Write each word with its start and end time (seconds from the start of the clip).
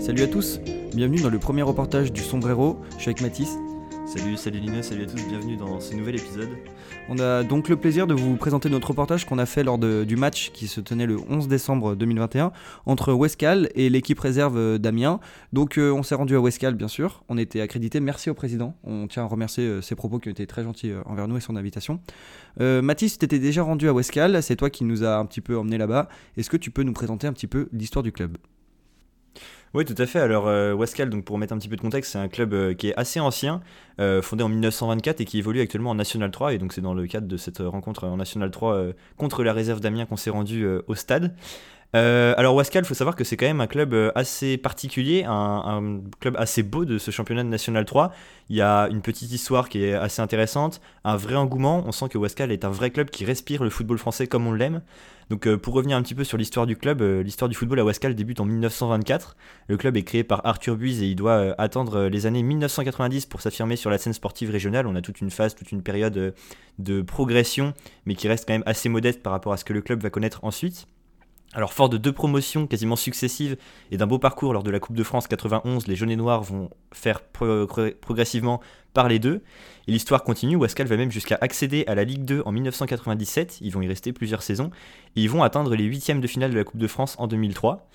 Salut 0.00 0.22
à 0.22 0.26
tous, 0.26 0.58
bienvenue 0.92 1.20
dans 1.20 1.30
le 1.30 1.38
premier 1.38 1.62
reportage 1.62 2.12
du 2.12 2.20
Sombrero. 2.20 2.80
Je 2.96 3.02
suis 3.02 3.08
avec 3.10 3.20
Mathis. 3.20 3.56
Salut, 4.10 4.36
salut 4.36 4.58
Lino, 4.58 4.82
salut 4.82 5.04
à 5.04 5.06
tous, 5.06 5.24
bienvenue 5.28 5.56
dans 5.56 5.78
ce 5.78 5.94
nouvel 5.94 6.16
épisode. 6.16 6.48
On 7.08 7.20
a 7.20 7.44
donc 7.44 7.68
le 7.68 7.76
plaisir 7.76 8.08
de 8.08 8.14
vous 8.14 8.34
présenter 8.34 8.68
notre 8.68 8.88
reportage 8.88 9.24
qu'on 9.24 9.38
a 9.38 9.46
fait 9.46 9.62
lors 9.62 9.78
du 9.78 10.16
match 10.16 10.50
qui 10.50 10.66
se 10.66 10.80
tenait 10.80 11.06
le 11.06 11.16
11 11.28 11.46
décembre 11.46 11.94
2021 11.94 12.50
entre 12.86 13.12
Westcal 13.12 13.70
et 13.76 13.88
l'équipe 13.88 14.18
réserve 14.18 14.80
d'Amiens. 14.80 15.20
Donc 15.52 15.78
euh, 15.78 15.92
on 15.92 16.02
s'est 16.02 16.16
rendu 16.16 16.34
à 16.34 16.40
Westcal 16.40 16.74
bien 16.74 16.88
sûr, 16.88 17.22
on 17.28 17.38
était 17.38 17.60
accrédité, 17.60 18.00
merci 18.00 18.30
au 18.30 18.34
président. 18.34 18.74
On 18.82 19.06
tient 19.06 19.22
à 19.22 19.26
remercier 19.26 19.64
euh, 19.64 19.80
ses 19.80 19.94
propos 19.94 20.18
qui 20.18 20.26
ont 20.26 20.32
été 20.32 20.44
très 20.44 20.64
gentils 20.64 20.90
euh, 20.90 21.02
envers 21.06 21.28
nous 21.28 21.36
et 21.36 21.40
son 21.40 21.54
invitation. 21.54 22.00
Euh, 22.60 22.82
Mathis, 22.82 23.16
tu 23.16 23.24
étais 23.24 23.38
déjà 23.38 23.62
rendu 23.62 23.88
à 23.88 23.92
Westcal, 23.92 24.42
c'est 24.42 24.56
toi 24.56 24.70
qui 24.70 24.82
nous 24.82 25.04
a 25.04 25.18
un 25.18 25.24
petit 25.24 25.40
peu 25.40 25.56
emmené 25.56 25.78
là-bas. 25.78 26.08
Est-ce 26.36 26.50
que 26.50 26.56
tu 26.56 26.72
peux 26.72 26.82
nous 26.82 26.94
présenter 26.94 27.28
un 27.28 27.32
petit 27.32 27.46
peu 27.46 27.68
l'histoire 27.72 28.02
du 28.02 28.10
club? 28.10 28.38
Oui, 29.72 29.84
tout 29.84 29.94
à 29.98 30.06
fait. 30.06 30.18
Alors, 30.18 30.48
euh, 30.48 30.72
Wascal, 30.74 31.10
donc 31.10 31.24
pour 31.24 31.38
mettre 31.38 31.52
un 31.52 31.58
petit 31.58 31.68
peu 31.68 31.76
de 31.76 31.80
contexte, 31.80 32.12
c'est 32.12 32.18
un 32.18 32.28
club 32.28 32.52
euh, 32.54 32.74
qui 32.74 32.88
est 32.88 32.94
assez 32.96 33.20
ancien, 33.20 33.60
euh, 34.00 34.20
fondé 34.20 34.42
en 34.42 34.48
1924 34.48 35.20
et 35.20 35.24
qui 35.24 35.38
évolue 35.38 35.60
actuellement 35.60 35.90
en 35.90 35.94
National 35.94 36.32
3. 36.32 36.54
Et 36.54 36.58
donc, 36.58 36.72
c'est 36.72 36.80
dans 36.80 36.92
le 36.92 37.06
cadre 37.06 37.28
de 37.28 37.36
cette 37.36 37.60
euh, 37.60 37.68
rencontre 37.68 38.04
en 38.04 38.16
National 38.16 38.50
3 38.50 38.74
euh, 38.74 38.92
contre 39.16 39.44
la 39.44 39.52
réserve 39.52 39.78
d'Amiens 39.78 40.06
qu'on 40.06 40.16
s'est 40.16 40.30
rendu 40.30 40.66
au 40.88 40.94
stade. 40.96 41.34
Euh, 41.96 42.34
alors, 42.36 42.54
Wascal, 42.54 42.84
il 42.84 42.86
faut 42.86 42.94
savoir 42.94 43.16
que 43.16 43.24
c'est 43.24 43.36
quand 43.36 43.46
même 43.46 43.60
un 43.60 43.66
club 43.66 43.94
euh, 43.94 44.12
assez 44.14 44.56
particulier, 44.56 45.24
un, 45.26 46.00
club 46.20 46.36
assez 46.38 46.62
beau 46.62 46.84
de 46.84 46.98
ce 46.98 47.10
championnat 47.10 47.42
de 47.42 47.48
National 47.48 47.84
3. 47.84 48.12
Il 48.48 48.56
y 48.56 48.62
a 48.62 48.88
une 48.88 49.02
petite 49.02 49.32
histoire 49.32 49.68
qui 49.68 49.84
est 49.84 49.94
assez 49.94 50.22
intéressante, 50.22 50.80
un 51.04 51.16
vrai 51.16 51.34
engouement. 51.34 51.82
On 51.86 51.92
sent 51.92 52.08
que 52.08 52.18
Wascal 52.18 52.52
est 52.52 52.64
un 52.64 52.70
vrai 52.70 52.90
club 52.90 53.10
qui 53.10 53.24
respire 53.24 53.64
le 53.64 53.70
football 53.70 53.98
français 53.98 54.28
comme 54.28 54.46
on 54.46 54.52
l'aime. 54.52 54.82
Donc, 55.30 55.46
euh, 55.46 55.56
pour 55.56 55.74
revenir 55.74 55.96
un 55.96 56.02
petit 56.02 56.14
peu 56.14 56.24
sur 56.24 56.38
l'histoire 56.38 56.66
du 56.66 56.76
club, 56.76 57.02
l'histoire 57.02 57.48
du 57.48 57.56
football 57.56 57.80
à 57.80 57.84
Wascal 57.84 58.14
débute 58.14 58.38
en 58.40 58.44
1924. 58.44 59.36
Le 59.68 59.76
club 59.76 59.96
est 59.96 60.02
créé 60.04 60.22
par 60.22 60.46
Arthur 60.46 60.76
Buise 60.76 61.02
et 61.02 61.06
il 61.06 61.16
doit 61.16 61.54
attendre 61.58 62.04
les 62.06 62.26
années 62.26 62.42
1990 62.42 63.26
pour 63.26 63.40
s'affirmer 63.40 63.74
sur 63.74 63.90
la 63.90 63.98
scène 63.98 64.12
sportive 64.12 64.50
régionale. 64.50 64.86
On 64.86 64.94
a 64.94 65.02
toute 65.02 65.20
une 65.20 65.30
phase, 65.30 65.56
toute 65.56 65.72
une 65.72 65.82
période 65.82 66.34
de 66.78 67.02
progression, 67.02 67.74
mais 68.06 68.14
qui 68.14 68.28
reste 68.28 68.46
quand 68.46 68.54
même 68.54 68.64
assez 68.66 68.88
modeste 68.88 69.22
par 69.22 69.32
rapport 69.32 69.52
à 69.52 69.56
ce 69.56 69.64
que 69.64 69.72
le 69.72 69.82
club 69.82 70.02
va 70.02 70.10
connaître 70.10 70.44
ensuite. 70.44 70.86
Alors 71.52 71.72
fort 71.72 71.88
de 71.88 71.96
deux 71.96 72.12
promotions 72.12 72.68
quasiment 72.68 72.94
successives 72.94 73.56
et 73.90 73.96
d'un 73.96 74.06
beau 74.06 74.20
parcours 74.20 74.52
lors 74.52 74.62
de 74.62 74.70
la 74.70 74.78
Coupe 74.78 74.94
de 74.94 75.02
France 75.02 75.26
91, 75.26 75.88
les 75.88 75.96
jaunes 75.96 76.10
et 76.12 76.16
noirs 76.16 76.42
vont 76.42 76.70
faire 76.92 77.22
pro- 77.22 77.66
pro- 77.66 77.90
progressivement 78.00 78.60
par 78.94 79.08
les 79.08 79.18
deux. 79.18 79.42
Et 79.88 79.92
l'histoire 79.92 80.22
continue, 80.22 80.54
Wascal 80.54 80.86
va 80.86 80.96
même 80.96 81.10
jusqu'à 81.10 81.38
accéder 81.40 81.82
à 81.88 81.96
la 81.96 82.04
Ligue 82.04 82.24
2 82.24 82.42
en 82.44 82.52
1997, 82.52 83.58
ils 83.62 83.72
vont 83.72 83.82
y 83.82 83.88
rester 83.88 84.12
plusieurs 84.12 84.42
saisons, 84.44 84.70
et 85.16 85.22
ils 85.22 85.30
vont 85.30 85.42
atteindre 85.42 85.74
les 85.74 85.84
huitièmes 85.84 86.20
de 86.20 86.26
finale 86.28 86.52
de 86.52 86.56
la 86.56 86.62
Coupe 86.64 86.80
de 86.80 86.86
France 86.86 87.16
en 87.18 87.26
2003. 87.26 87.88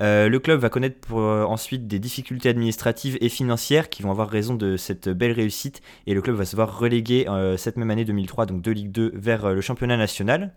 Euh, 0.00 0.28
le 0.28 0.38
club 0.40 0.58
va 0.60 0.68
connaître 0.68 1.00
pour, 1.00 1.20
euh, 1.20 1.44
ensuite 1.44 1.86
des 1.86 1.98
difficultés 2.00 2.48
administratives 2.48 3.16
et 3.20 3.28
financières 3.28 3.88
qui 3.88 4.02
vont 4.02 4.10
avoir 4.10 4.28
raison 4.28 4.54
de 4.54 4.76
cette 4.76 5.08
belle 5.08 5.32
réussite 5.32 5.80
et 6.06 6.12
le 6.12 6.20
club 6.20 6.36
va 6.36 6.44
se 6.44 6.54
voir 6.54 6.76
relégué 6.78 7.26
euh, 7.28 7.56
cette 7.56 7.76
même 7.76 7.90
année 7.90 8.04
2003, 8.04 8.46
donc 8.46 8.62
de 8.62 8.70
Ligue 8.72 8.90
2 8.90 9.12
vers 9.14 9.54
le 9.54 9.60
championnat 9.60 9.96
national. 9.96 10.52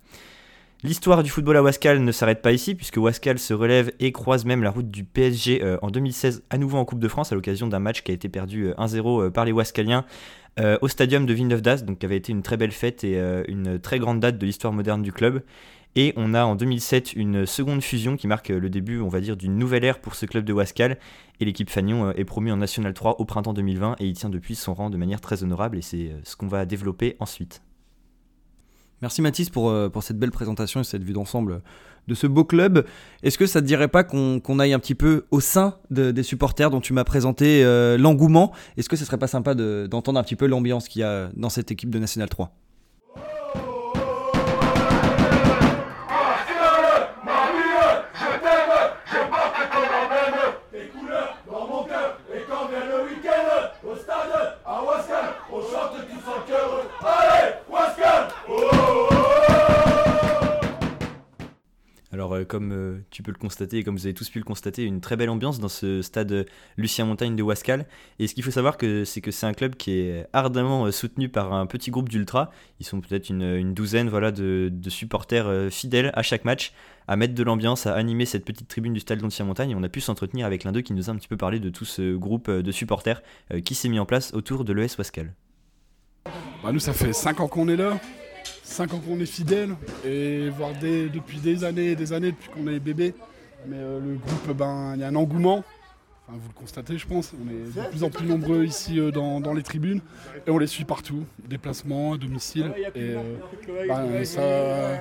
L'histoire 0.82 1.24
du 1.24 1.30
football 1.30 1.58
à 1.58 1.62
Wascal 1.62 2.02
ne 2.02 2.12
s'arrête 2.12 2.42
pas 2.42 2.54
ici 2.54 2.74
puisque 2.74 2.98
Wascal 2.98 3.38
se 3.38 3.54
relève 3.54 3.92
et 4.00 4.14
croise 4.14 4.46
même 4.46 4.64
la 4.64 4.70
route 4.70 4.90
du 4.90 5.04
PSG 5.04 5.62
euh, 5.62 5.78
en 5.82 5.92
2016 5.92 6.44
à 6.50 6.58
nouveau 6.58 6.78
en 6.78 6.86
Coupe 6.86 7.00
de 7.00 7.08
France 7.10 7.34
à 7.34 7.36
l'occasion 7.36 7.68
d'un 7.68 7.80
match 7.80 8.02
qui 8.02 8.12
a 8.12 8.14
été 8.14 8.30
perdu 8.30 8.68
euh, 8.68 8.74
1-0 8.76 9.26
euh, 9.26 9.30
par 9.30 9.44
les 9.44 9.52
Wascaliens 9.52 10.06
euh, 10.60 10.78
au 10.82 10.88
stadium 10.88 11.26
de 11.26 11.34
Villeneuve 11.34 11.62
d'Ascq, 11.62 11.86
donc 11.86 12.00
qui 12.00 12.06
avait 12.06 12.18
été 12.18 12.32
une 12.32 12.44
très 12.44 12.56
belle 12.56 12.72
fête 12.72 13.04
et 13.04 13.18
euh, 13.18 13.44
une 13.50 13.80
très 13.80 14.00
grande 14.00 14.22
date 14.22 14.38
de 14.38 14.46
l'histoire 14.46 14.72
moderne 14.72 15.02
du 15.02 15.12
club. 15.12 15.42
Et 15.96 16.14
on 16.18 16.34
a 16.34 16.44
en 16.44 16.56
2007 16.56 17.14
une 17.14 17.46
seconde 17.46 17.82
fusion 17.82 18.16
qui 18.16 18.28
marque 18.28 18.52
euh, 18.52 18.60
le 18.60 18.70
début, 18.70 19.00
on 19.00 19.08
va 19.08 19.22
dire, 19.22 19.36
d'une 19.36 19.58
nouvelle 19.58 19.84
ère 19.84 20.00
pour 20.00 20.16
ce 20.16 20.26
club 20.26 20.46
de 20.46 20.54
Wascal. 20.54 20.98
Et 21.40 21.46
l'équipe 21.46 21.70
Fagnon 21.70 22.08
euh, 22.08 22.14
est 22.16 22.26
promue 22.26 22.52
en 22.52 22.58
National 22.58 22.94
3 22.94 23.20
au 23.20 23.26
printemps 23.26 23.54
2020 23.54 23.96
et 24.00 24.06
il 24.06 24.14
tient 24.14 24.30
depuis 24.30 24.56
son 24.56 24.74
rang 24.74 24.90
de 24.90 24.98
manière 24.98 25.22
très 25.22 25.44
honorable 25.44 25.78
et 25.78 25.82
c'est 25.82 26.10
euh, 26.10 26.20
ce 26.24 26.36
qu'on 26.36 26.48
va 26.48 26.66
développer 26.66 27.16
ensuite. 27.20 27.62
Merci 29.02 29.22
Mathis 29.22 29.50
pour, 29.50 29.70
euh, 29.70 29.90
pour 29.90 30.04
cette 30.04 30.18
belle 30.18 30.32
présentation 30.32 30.82
et 30.82 30.84
cette 30.84 31.04
vue 31.04 31.14
d'ensemble 31.14 31.62
de 32.08 32.16
ce 32.16 32.28
beau 32.28 32.44
club. 32.44 32.86
Est-ce 33.24 33.38
que 33.38 33.46
ça 33.46 33.62
te 33.62 33.66
dirait 33.68 33.88
pas 33.88 34.04
qu'on 34.04 34.40
qu'on 34.40 34.60
aille 34.60 34.74
un 34.74 34.80
petit 34.80 34.96
peu 34.96 35.26
au 35.32 35.40
sein 35.40 35.76
de- 35.92 36.12
des 36.12 36.24
supporters 36.24 36.70
dont 36.72 36.82
tu 36.82 36.92
m'as 36.94 37.04
présenté 37.04 37.64
euh, 37.64 37.98
l'engouement? 37.98 38.52
Est-ce 38.78 38.90
que 38.90 38.96
ce 38.96 39.06
serait 39.06 39.18
pas 39.20 39.28
sympa 39.28 39.54
de- 39.56 39.88
d'entendre 39.90 40.20
un 40.20 40.24
petit 40.24 40.36
peu 40.36 40.48
l'ambiance 40.48 40.88
qu'il 40.88 41.02
y 41.02 41.04
a 41.04 41.30
dans 41.36 41.50
cette 41.50 41.72
équipe 41.72 41.90
de 41.92 42.00
National 42.00 42.28
3 42.30 42.52
Euh, 62.40 62.46
comme 62.46 62.72
euh, 62.72 63.00
tu 63.10 63.24
peux 63.24 63.32
le 63.32 63.38
constater 63.38 63.84
comme 63.84 63.96
vous 63.96 64.06
avez 64.06 64.14
tous 64.14 64.30
pu 64.30 64.40
le 64.40 64.46
constater, 64.46 64.84
une 64.84 65.02
très 65.02 65.16
belle 65.16 65.30
ambiance 65.30 65.60
dans 65.60 65.70
ce 65.70 66.02
stade 66.02 66.46
Lucien 66.78 67.06
Montagne 67.06 67.36
de 67.36 67.44
Wascal. 67.44 67.86
Et 68.20 68.28
ce 68.28 68.34
qu'il 68.34 68.44
faut 68.44 68.52
savoir 68.52 68.78
que 68.78 69.06
c'est 69.06 69.22
que 69.22 69.32
c'est 69.32 69.46
un 69.46 69.54
club 69.54 69.76
qui 69.76 70.00
est 70.00 70.28
ardemment 70.34 70.86
euh, 70.86 70.92
soutenu 70.92 71.30
par 71.30 71.54
un 71.54 71.66
petit 71.66 71.92
groupe 71.92 72.10
d'ultras. 72.10 72.50
Ils 72.80 72.86
sont 72.86 73.02
peut-être 73.02 73.30
une, 73.30 73.74
douzaine 73.74 74.10
voilà, 74.10 74.32
de, 74.32 74.72
supporters 74.88 75.72
fidèles 75.72 76.12
à 76.16 76.24
chaque 76.24 76.46
match, 76.46 76.74
à 77.08 77.16
mettre 77.16 77.34
de 77.34 77.44
l'ambiance, 77.44 77.86
à 77.86 77.94
animer 77.94 78.26
cette 78.26 78.46
petite 78.46 78.68
tribune 78.68 78.94
du 78.94 79.00
stade 79.00 79.22
Lucien 79.22 79.46
Montagne. 79.46 79.72
Et 79.72 79.76
on 79.76 79.84
a 79.84 79.90
pu 79.90 80.02
s'entretenir 80.02 80.46
avec 80.46 80.64
l'un 80.64 80.72
d'eux 80.72 80.82
qui 80.82 80.94
nous 80.94 81.10
a 81.10 81.14
un 81.14 81.16
petit 81.16 81.28
peu 81.28 81.38
parlé 81.38 81.60
de 81.60 81.70
tout 81.70 81.86
ce 81.86 82.16
groupe 82.16 82.50
de 82.50 82.72
supporters 82.72 83.22
qui 83.66 83.76
s'est 83.76 83.90
mis 83.90 84.00
en 84.00 84.06
place 84.06 84.34
autour 84.34 84.64
de 84.64 84.74
l'ES 84.74 84.98
Wascal. 84.98 85.34
Bah, 86.64 86.72
nous, 86.72 86.80
ça 86.80 86.94
fait 86.94 87.14
5 87.14 87.40
ans 87.40 87.48
qu'on 87.48 87.68
est 87.68 87.78
là, 87.78 88.00
5 88.64 88.94
ans 88.94 89.00
qu'on 89.00 89.20
est 89.20 89.26
fidèles, 89.26 89.76
et 90.06 90.50
voire 90.50 90.72
depuis 90.82 91.40
des 91.40 91.64
années 91.64 91.92
et 91.92 91.96
des 91.96 92.14
années, 92.14 92.32
depuis 92.32 92.50
qu'on 92.50 92.68
est 92.68 92.80
bébé. 92.80 93.14
Mais 93.68 93.78
euh, 93.78 94.00
le 94.00 94.18
groupe, 94.18 94.56
ben, 94.56 94.94
il 94.96 95.02
y 95.02 95.04
a 95.04 95.08
un 95.08 95.16
engouement. 95.16 95.64
Enfin, 96.30 96.38
vous 96.40 96.48
le 96.50 96.54
constatez, 96.54 96.98
je 96.98 97.08
pense. 97.08 97.32
On 97.34 97.50
est 97.50 97.86
de 97.86 97.90
plus 97.90 98.04
en 98.04 98.10
plus 98.12 98.28
nombreux 98.28 98.64
ici 98.64 99.00
euh, 99.00 99.10
dans, 99.10 99.40
dans 99.40 99.54
les 99.56 99.64
tribunes, 99.64 100.02
et 100.46 100.52
on 100.52 100.60
les 100.60 100.68
suit 100.68 100.84
partout, 100.86 101.24
déplacements, 101.48 102.14
à 102.14 102.18
domicile. 102.18 102.72
Et 102.94 103.16
euh, 103.16 103.38
ben, 103.88 104.24
ça, 104.26 105.00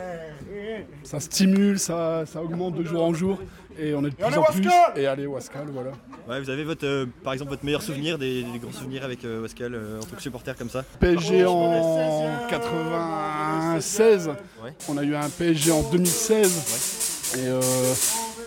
ça 1.02 1.20
stimule, 1.20 1.78
ça, 1.78 2.24
ça 2.24 2.42
augmente 2.42 2.76
de 2.76 2.84
jour 2.84 3.04
en 3.04 3.12
jour, 3.12 3.38
et 3.78 3.92
on 3.92 4.00
est 4.06 4.10
de 4.10 4.14
plus 4.14 4.38
en 4.38 4.42
plus. 4.44 4.66
Et 4.96 5.06
allez, 5.06 5.26
Wascal, 5.26 5.66
voilà. 5.70 5.90
Ouais, 6.26 6.40
vous 6.40 6.48
avez 6.48 6.64
votre, 6.64 6.86
euh, 6.86 7.04
par 7.22 7.34
exemple 7.34 7.50
votre 7.50 7.64
meilleur 7.64 7.82
souvenir, 7.82 8.16
des, 8.18 8.42
des 8.44 8.58
grands 8.58 8.72
souvenirs 8.72 9.04
avec 9.04 9.24
euh, 9.26 9.42
Wascal 9.42 9.74
en 9.74 10.04
tant 10.04 10.16
que 10.16 10.22
supporter 10.22 10.56
comme 10.56 10.70
ça? 10.70 10.82
PSG 11.00 11.44
en 11.44 12.46
96. 12.48 14.28
Ouais. 14.64 14.72
On 14.88 14.96
a 14.96 15.02
eu 15.02 15.14
un 15.14 15.28
PSG 15.28 15.72
en 15.72 15.82
2016. 15.90 17.34
Et 17.36 17.48
euh, 17.48 17.60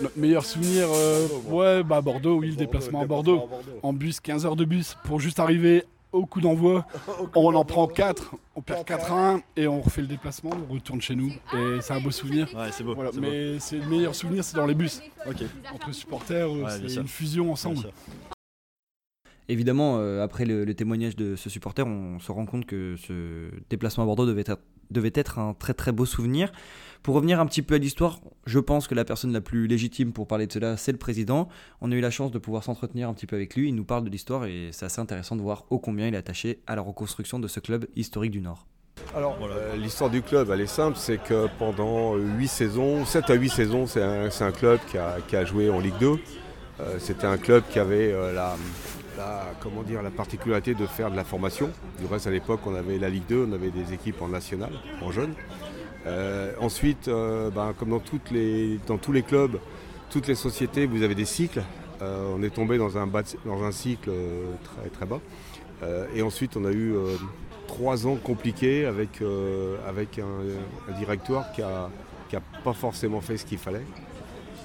notre 0.01 0.17
meilleur 0.17 0.45
souvenir, 0.45 0.87
euh, 0.91 1.27
ouais, 1.49 1.83
bah 1.83 2.01
Bordeaux, 2.01 2.37
oui, 2.39 2.49
le 2.49 2.55
déplacement 2.55 3.01
à 3.01 3.05
Bordeaux. 3.05 3.49
En 3.83 3.93
bus, 3.93 4.19
15 4.19 4.45
heures 4.45 4.55
de 4.55 4.65
bus 4.65 4.97
pour 5.03 5.19
juste 5.19 5.39
arriver 5.39 5.85
au 6.11 6.25
coup 6.25 6.41
d'envoi. 6.41 6.85
On 7.35 7.53
en 7.55 7.63
prend 7.65 7.87
4, 7.87 8.35
on 8.55 8.61
perd 8.61 8.85
4 8.85 9.11
à 9.11 9.31
1 9.35 9.41
et 9.55 9.67
on 9.67 9.79
refait 9.81 10.01
le 10.01 10.07
déplacement, 10.07 10.51
on 10.69 10.73
retourne 10.73 11.01
chez 11.01 11.15
nous. 11.15 11.31
Et 11.53 11.81
c'est 11.81 11.93
un 11.93 12.01
beau 12.01 12.11
souvenir. 12.11 12.47
Ouais, 12.53 12.69
c'est 12.71 12.83
beau. 12.83 12.95
Voilà, 12.95 13.11
mais 13.19 13.59
c'est 13.59 13.77
le 13.77 13.87
meilleur 13.87 14.13
souvenir, 14.13 14.43
c'est 14.43 14.57
dans 14.57 14.65
les 14.65 14.75
bus. 14.75 15.01
Ok. 15.25 15.43
Entre 15.73 15.93
supporters, 15.93 16.47
euh, 16.47 16.63
Ouais, 16.63 16.87
c'est 16.87 16.99
une 16.99 17.07
fusion 17.07 17.51
ensemble. 17.51 17.79
Évidemment, 19.47 19.97
euh, 19.97 20.23
après 20.23 20.45
le, 20.45 20.63
le 20.63 20.73
témoignage 20.73 21.15
de 21.15 21.35
ce 21.35 21.49
supporter, 21.49 21.85
on 21.85 22.19
se 22.19 22.31
rend 22.31 22.45
compte 22.45 22.65
que 22.65 22.95
ce 22.97 23.49
déplacement 23.69 24.03
à 24.03 24.05
Bordeaux 24.07 24.25
devait 24.25 24.41
être, 24.41 24.59
devait 24.91 25.11
être 25.15 25.39
un 25.39 25.53
très 25.53 25.73
très 25.73 25.91
beau 25.91 26.05
souvenir. 26.05 26.51
Pour 27.03 27.15
revenir 27.15 27.39
un 27.39 27.47
petit 27.47 27.63
peu 27.63 27.75
à 27.75 27.77
l'histoire, 27.79 28.19
je 28.45 28.59
pense 28.59 28.87
que 28.87 28.93
la 28.93 29.03
personne 29.03 29.33
la 29.33 29.41
plus 29.41 29.65
légitime 29.65 30.13
pour 30.13 30.27
parler 30.27 30.45
de 30.45 30.51
cela, 30.51 30.77
c'est 30.77 30.91
le 30.91 30.99
président. 30.99 31.49
On 31.81 31.91
a 31.91 31.95
eu 31.95 31.99
la 31.99 32.11
chance 32.11 32.31
de 32.31 32.37
pouvoir 32.37 32.63
s'entretenir 32.63 33.09
un 33.09 33.13
petit 33.15 33.25
peu 33.25 33.35
avec 33.35 33.55
lui. 33.55 33.69
Il 33.69 33.75
nous 33.75 33.83
parle 33.83 34.03
de 34.03 34.09
l'histoire 34.11 34.45
et 34.45 34.69
c'est 34.71 34.85
assez 34.85 35.01
intéressant 35.01 35.35
de 35.35 35.41
voir 35.41 35.65
ô 35.71 35.79
combien 35.79 36.07
il 36.07 36.13
est 36.13 36.17
attaché 36.17 36.59
à 36.67 36.75
la 36.75 36.83
reconstruction 36.83 37.39
de 37.39 37.47
ce 37.47 37.59
club 37.59 37.87
historique 37.95 38.29
du 38.31 38.39
Nord. 38.41 38.67
Alors, 39.15 39.35
euh, 39.41 39.75
l'histoire 39.77 40.11
du 40.11 40.21
club, 40.21 40.51
elle 40.53 40.61
est 40.61 40.67
simple, 40.67 40.95
c'est 40.95 41.17
que 41.17 41.47
pendant 41.57 42.15
8 42.17 42.47
saisons, 42.47 43.03
7 43.03 43.31
à 43.31 43.33
8 43.33 43.49
saisons, 43.49 43.87
c'est 43.87 44.03
un, 44.03 44.51
club 44.51 44.79
qui 44.91 44.99
a, 44.99 45.17
qui 45.27 45.35
a 45.35 45.43
joué 45.43 45.71
en 45.71 45.79
Ligue 45.79 45.97
2. 45.99 46.19
Euh, 46.81 46.97
C'était 46.99 47.25
un 47.25 47.37
club 47.37 47.63
qui 47.71 47.79
avait 47.79 48.11
euh, 48.13 48.31
la, 48.31 48.55
la- 49.17 49.47
comment 49.59 49.81
dire, 49.81 50.03
la 50.03 50.11
particularité 50.11 50.75
de 50.75 50.85
faire 50.85 51.09
de 51.09 51.15
la 51.15 51.23
formation. 51.23 51.71
Du 51.99 52.05
reste, 52.05 52.27
à 52.27 52.31
l'époque, 52.31 52.59
on 52.67 52.75
avait 52.75 52.99
la 52.99 53.09
Ligue 53.09 53.25
2, 53.27 53.47
on 53.49 53.53
avait 53.53 53.71
des 53.71 53.91
équipes 53.91 54.21
en 54.21 54.27
national, 54.27 54.69
en 55.01 55.11
jeunes. 55.11 55.33
Euh, 56.07 56.53
ensuite, 56.59 57.07
euh, 57.07 57.49
ben, 57.51 57.73
comme 57.77 57.89
dans, 57.89 58.01
les, 58.31 58.79
dans 58.87 58.97
tous 58.97 59.11
les 59.11 59.21
clubs, 59.21 59.59
toutes 60.09 60.27
les 60.27 60.35
sociétés, 60.35 60.85
vous 60.85 61.03
avez 61.03 61.15
des 61.15 61.25
cycles. 61.25 61.61
Euh, 62.01 62.33
on 62.35 62.41
est 62.41 62.49
tombé 62.49 62.77
dans 62.77 62.97
un, 62.97 63.05
bas- 63.07 63.35
dans 63.45 63.63
un 63.63 63.71
cycle 63.71 64.11
très, 64.63 64.89
très 64.89 65.05
bas. 65.05 65.19
et 66.15 66.21
ensuite, 66.21 66.57
on 66.57 66.65
a 66.65 66.71
eu 66.71 66.93
trois 67.67 68.05
ans 68.07 68.15
compliqués 68.15 68.85
avec, 68.85 69.21
avec 69.87 70.19
un, 70.19 70.93
directoire 70.97 71.51
qui 71.53 71.61
n'a 71.61 71.89
qui 72.29 72.35
a 72.37 72.41
pas 72.63 72.73
forcément 72.73 73.19
fait 73.19 73.37
ce 73.37 73.45
qu'il 73.45 73.57
fallait. 73.57 73.85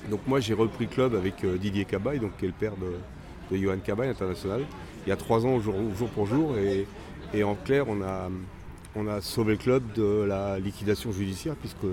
Donc 0.09 0.21
moi 0.29 0.39
j'ai 0.39 0.55
repris 0.55 0.85
le 0.85 0.91
club 0.91 1.15
avec 1.17 1.44
Didier 1.44 1.85
Cabaye, 1.85 2.21
qui 2.39 2.44
est 2.44 2.49
le 2.49 2.55
père 2.55 2.75
de, 2.77 3.56
Johan 3.56 3.79
Cabaye 3.85 4.09
international, 4.09 4.62
il 5.05 5.09
y 5.09 5.12
a 5.12 5.17
trois 5.17 5.44
ans 5.44 5.59
jour, 5.59 5.75
jour 5.99 6.09
pour 6.11 6.27
jour. 6.27 6.55
Et 7.35 7.43
en 7.44 7.55
clair, 7.55 7.87
on 7.89 8.03
a, 8.03 8.29
on 8.96 9.06
a 9.06 9.20
sauvé 9.20 9.52
le 9.52 9.58
club 9.58 9.82
de 9.94 10.25
la 10.26 10.58
liquidation 10.58 11.12
judiciaire, 11.12 11.54
puisque 11.54 11.87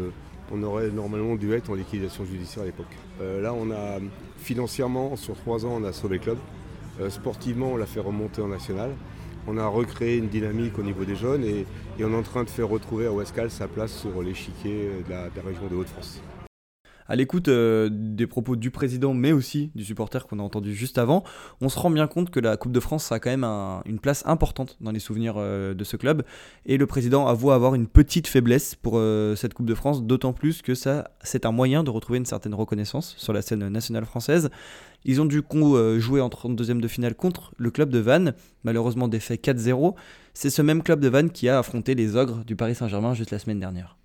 on 0.51 0.63
aurait 0.63 0.89
normalement 0.89 1.35
dû 1.35 1.53
être 1.53 1.69
en 1.69 1.75
liquidation 1.75 2.25
judiciaire 2.25 2.63
à 2.63 2.65
l'époque. 2.65 2.95
Euh, 3.21 3.41
là, 3.41 3.53
on 3.53 3.71
a 3.71 3.99
financièrement, 4.37 5.15
sur 5.15 5.35
trois 5.35 5.65
ans, 5.65 5.79
on 5.81 5.83
a 5.83 5.91
sauvé 5.91 6.17
le 6.17 6.23
club. 6.23 6.37
Euh, 7.01 7.09
sportivement, 7.09 7.73
on 7.73 7.77
l'a 7.77 7.85
fait 7.85 7.99
remonter 7.99 8.41
en 8.41 8.47
national. 8.47 8.91
On 9.47 9.57
a 9.57 9.67
recréé 9.67 10.17
une 10.17 10.29
dynamique 10.29 10.79
au 10.79 10.83
niveau 10.83 11.03
des 11.03 11.15
jeunes 11.15 11.43
et, 11.43 11.65
on 11.99 12.11
est 12.11 12.15
en 12.15 12.23
train 12.23 12.43
de 12.43 12.49
faire 12.49 12.69
retrouver 12.69 13.05
à 13.05 13.11
Westcal 13.11 13.51
sa 13.51 13.67
place 13.67 13.91
sur 13.91 14.21
l'échiquier 14.23 14.89
de 15.07 15.13
de 15.13 15.35
la 15.35 15.43
région 15.45 15.67
de 15.69 15.75
Haute-France 15.75 16.21
à 17.07 17.15
l'écoute 17.15 17.47
euh, 17.47 17.89
des 17.91 18.27
propos 18.27 18.55
du 18.55 18.71
président, 18.71 19.13
mais 19.13 19.31
aussi 19.31 19.71
du 19.75 19.83
supporter 19.83 20.27
qu'on 20.27 20.39
a 20.39 20.43
entendu 20.43 20.73
juste 20.73 20.97
avant, 20.97 21.23
on 21.61 21.69
se 21.69 21.79
rend 21.79 21.89
bien 21.89 22.07
compte 22.07 22.29
que 22.29 22.39
la 22.39 22.57
Coupe 22.57 22.71
de 22.71 22.79
France 22.79 23.11
a 23.11 23.19
quand 23.19 23.29
même 23.29 23.43
une 23.85 23.99
place 23.99 24.23
importante 24.25 24.77
dans 24.81 24.91
les 24.91 24.99
souvenirs 24.99 25.35
euh, 25.37 25.73
de 25.73 25.83
ce 25.83 25.97
club. 25.97 26.23
Et 26.65 26.77
le 26.77 26.85
président 26.85 27.27
avoue 27.27 27.51
avoir 27.51 27.75
une 27.75 27.87
petite 27.87 28.27
faiblesse 28.27 28.75
pour 28.75 28.93
euh, 28.95 29.35
cette 29.35 29.53
Coupe 29.53 29.65
de 29.65 29.75
France, 29.75 30.03
d'autant 30.03 30.33
plus 30.33 30.61
que 30.61 30.75
ça, 30.75 31.11
c'est 31.23 31.45
un 31.45 31.51
moyen 31.51 31.83
de 31.83 31.89
retrouver 31.89 32.17
une 32.17 32.25
certaine 32.25 32.53
reconnaissance 32.53 33.15
sur 33.17 33.33
la 33.33 33.41
scène 33.41 33.67
nationale 33.69 34.05
française. 34.05 34.49
Ils 35.05 35.21
ont 35.21 35.25
du 35.25 35.41
coup 35.41 35.75
joué 35.99 36.21
en 36.21 36.29
32e 36.29 36.79
de 36.79 36.87
finale 36.87 37.13
contre 37.13 37.51
le 37.57 37.71
club 37.71 37.89
de 37.89 37.99
Vannes, 37.99 38.33
malheureusement 38.63 39.09
défait 39.09 39.35
4-0. 39.35 39.95
C'est 40.33 40.49
ce 40.49 40.61
même 40.61 40.81
club 40.81 41.01
de 41.01 41.09
Vannes 41.09 41.29
qui 41.29 41.49
a 41.49 41.59
affronté 41.59 41.93
les 41.93 42.15
ogres 42.15 42.45
du 42.45 42.55
Paris 42.55 42.75
Saint-Germain 42.75 43.13
juste 43.13 43.31
la 43.31 43.39
semaine 43.39 43.59
dernière. 43.59 43.97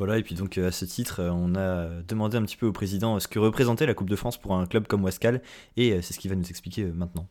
Voilà, 0.00 0.16
et 0.16 0.22
puis 0.22 0.34
donc 0.34 0.56
euh, 0.56 0.68
à 0.68 0.70
ce 0.70 0.86
titre, 0.86 1.20
euh, 1.20 1.30
on 1.30 1.54
a 1.54 2.00
demandé 2.08 2.38
un 2.38 2.42
petit 2.42 2.56
peu 2.56 2.64
au 2.64 2.72
président 2.72 3.20
ce 3.20 3.28
que 3.28 3.38
représentait 3.38 3.84
la 3.84 3.92
Coupe 3.92 4.08
de 4.08 4.16
France 4.16 4.38
pour 4.38 4.54
un 4.54 4.64
club 4.64 4.86
comme 4.86 5.04
Wascal, 5.04 5.42
et 5.76 5.92
euh, 5.92 6.00
c'est 6.00 6.14
ce 6.14 6.18
qu'il 6.18 6.30
va 6.30 6.36
nous 6.36 6.48
expliquer 6.48 6.86
maintenant. 6.86 7.26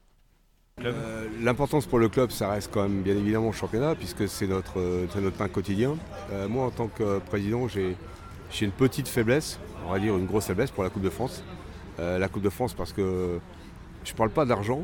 L'importance 1.41 1.87
pour 1.87 1.97
le 1.97 2.09
club, 2.09 2.29
ça 2.29 2.51
reste 2.51 2.69
quand 2.71 2.83
même 2.83 3.01
bien 3.01 3.17
évidemment 3.17 3.47
le 3.47 3.53
championnat, 3.53 3.95
puisque 3.95 4.29
c'est 4.29 4.45
notre, 4.45 4.79
notre 5.19 5.35
pain 5.35 5.47
quotidien. 5.47 5.97
moi, 6.47 6.67
en 6.67 6.69
tant 6.69 6.87
que 6.87 7.17
président, 7.17 7.67
j'ai 7.67 7.95
une 8.61 8.71
petite 8.71 9.07
faiblesse, 9.07 9.59
on 9.87 9.91
va 9.91 9.99
dire 9.99 10.15
une 10.15 10.27
grosse 10.27 10.45
faiblesse 10.45 10.69
pour 10.69 10.83
la 10.83 10.91
Coupe 10.91 11.01
de 11.01 11.09
France. 11.09 11.43
la 11.97 12.27
Coupe 12.29 12.43
de 12.43 12.49
France, 12.49 12.75
parce 12.75 12.93
que 12.93 13.39
je 14.05 14.11
ne 14.13 14.15
parle 14.15 14.29
pas 14.29 14.45
d'argent, 14.45 14.83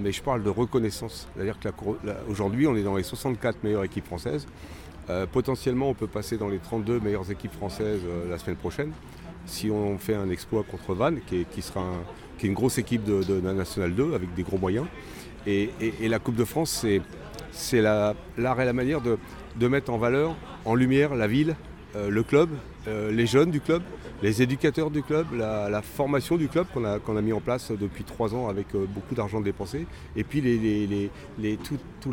mais 0.00 0.10
je 0.10 0.20
parle 0.20 0.42
de 0.42 0.50
reconnaissance. 0.50 1.28
C'est-à-dire 1.36 1.58
qu'aujourd'hui, 1.60 2.66
on 2.66 2.74
est 2.74 2.82
dans 2.82 2.96
les 2.96 3.04
64 3.04 3.62
meilleures 3.62 3.84
équipes 3.84 4.06
françaises. 4.06 4.48
Euh, 5.10 5.26
potentiellement, 5.26 5.88
on 5.88 5.94
peut 5.94 6.06
passer 6.06 6.36
dans 6.36 6.48
les 6.48 6.58
32 6.58 7.00
meilleures 7.00 7.30
équipes 7.30 7.52
françaises 7.52 8.00
euh, 8.06 8.30
la 8.30 8.38
semaine 8.38 8.56
prochaine. 8.56 8.92
Si 9.44 9.68
on 9.68 9.98
fait 9.98 10.14
un 10.14 10.30
exploit 10.30 10.62
contre 10.62 10.94
Vannes, 10.94 11.20
qui, 11.26 11.62
sera 11.62 11.84
une 12.42 12.54
grosse 12.54 12.78
équipe 12.78 13.02
de, 13.02 13.40
la 13.42 13.52
National 13.52 13.92
2 13.92 14.14
avec 14.14 14.32
des 14.34 14.44
gros 14.44 14.58
moyens. 14.58 14.86
Et, 15.46 15.70
la 16.02 16.18
Coupe 16.20 16.36
de 16.36 16.44
France, 16.44 16.86
c'est 17.50 17.80
l'art 17.82 18.14
et 18.60 18.64
la 18.64 18.72
manière 18.72 19.00
de 19.00 19.68
mettre 19.68 19.90
en 19.90 19.98
valeur, 19.98 20.36
en 20.64 20.74
lumière 20.76 21.16
la 21.16 21.26
ville, 21.26 21.56
le 21.94 22.22
club, 22.22 22.50
euh, 22.88 23.12
les 23.12 23.26
jeunes 23.26 23.50
du 23.50 23.60
club, 23.60 23.82
les 24.22 24.40
éducateurs 24.40 24.90
du 24.90 25.02
club, 25.02 25.26
la, 25.34 25.82
formation 25.82 26.36
du 26.38 26.48
club 26.48 26.66
qu'on 26.72 26.84
a, 27.16 27.22
mis 27.22 27.32
en 27.32 27.40
place 27.40 27.72
depuis 27.72 28.04
trois 28.04 28.34
ans 28.34 28.48
avec 28.48 28.74
euh, 28.74 28.86
beaucoup 28.88 29.14
d'argent 29.14 29.40
dépensé, 29.40 29.86
et 30.16 30.24
puis 30.24 30.40
les, 30.40 31.10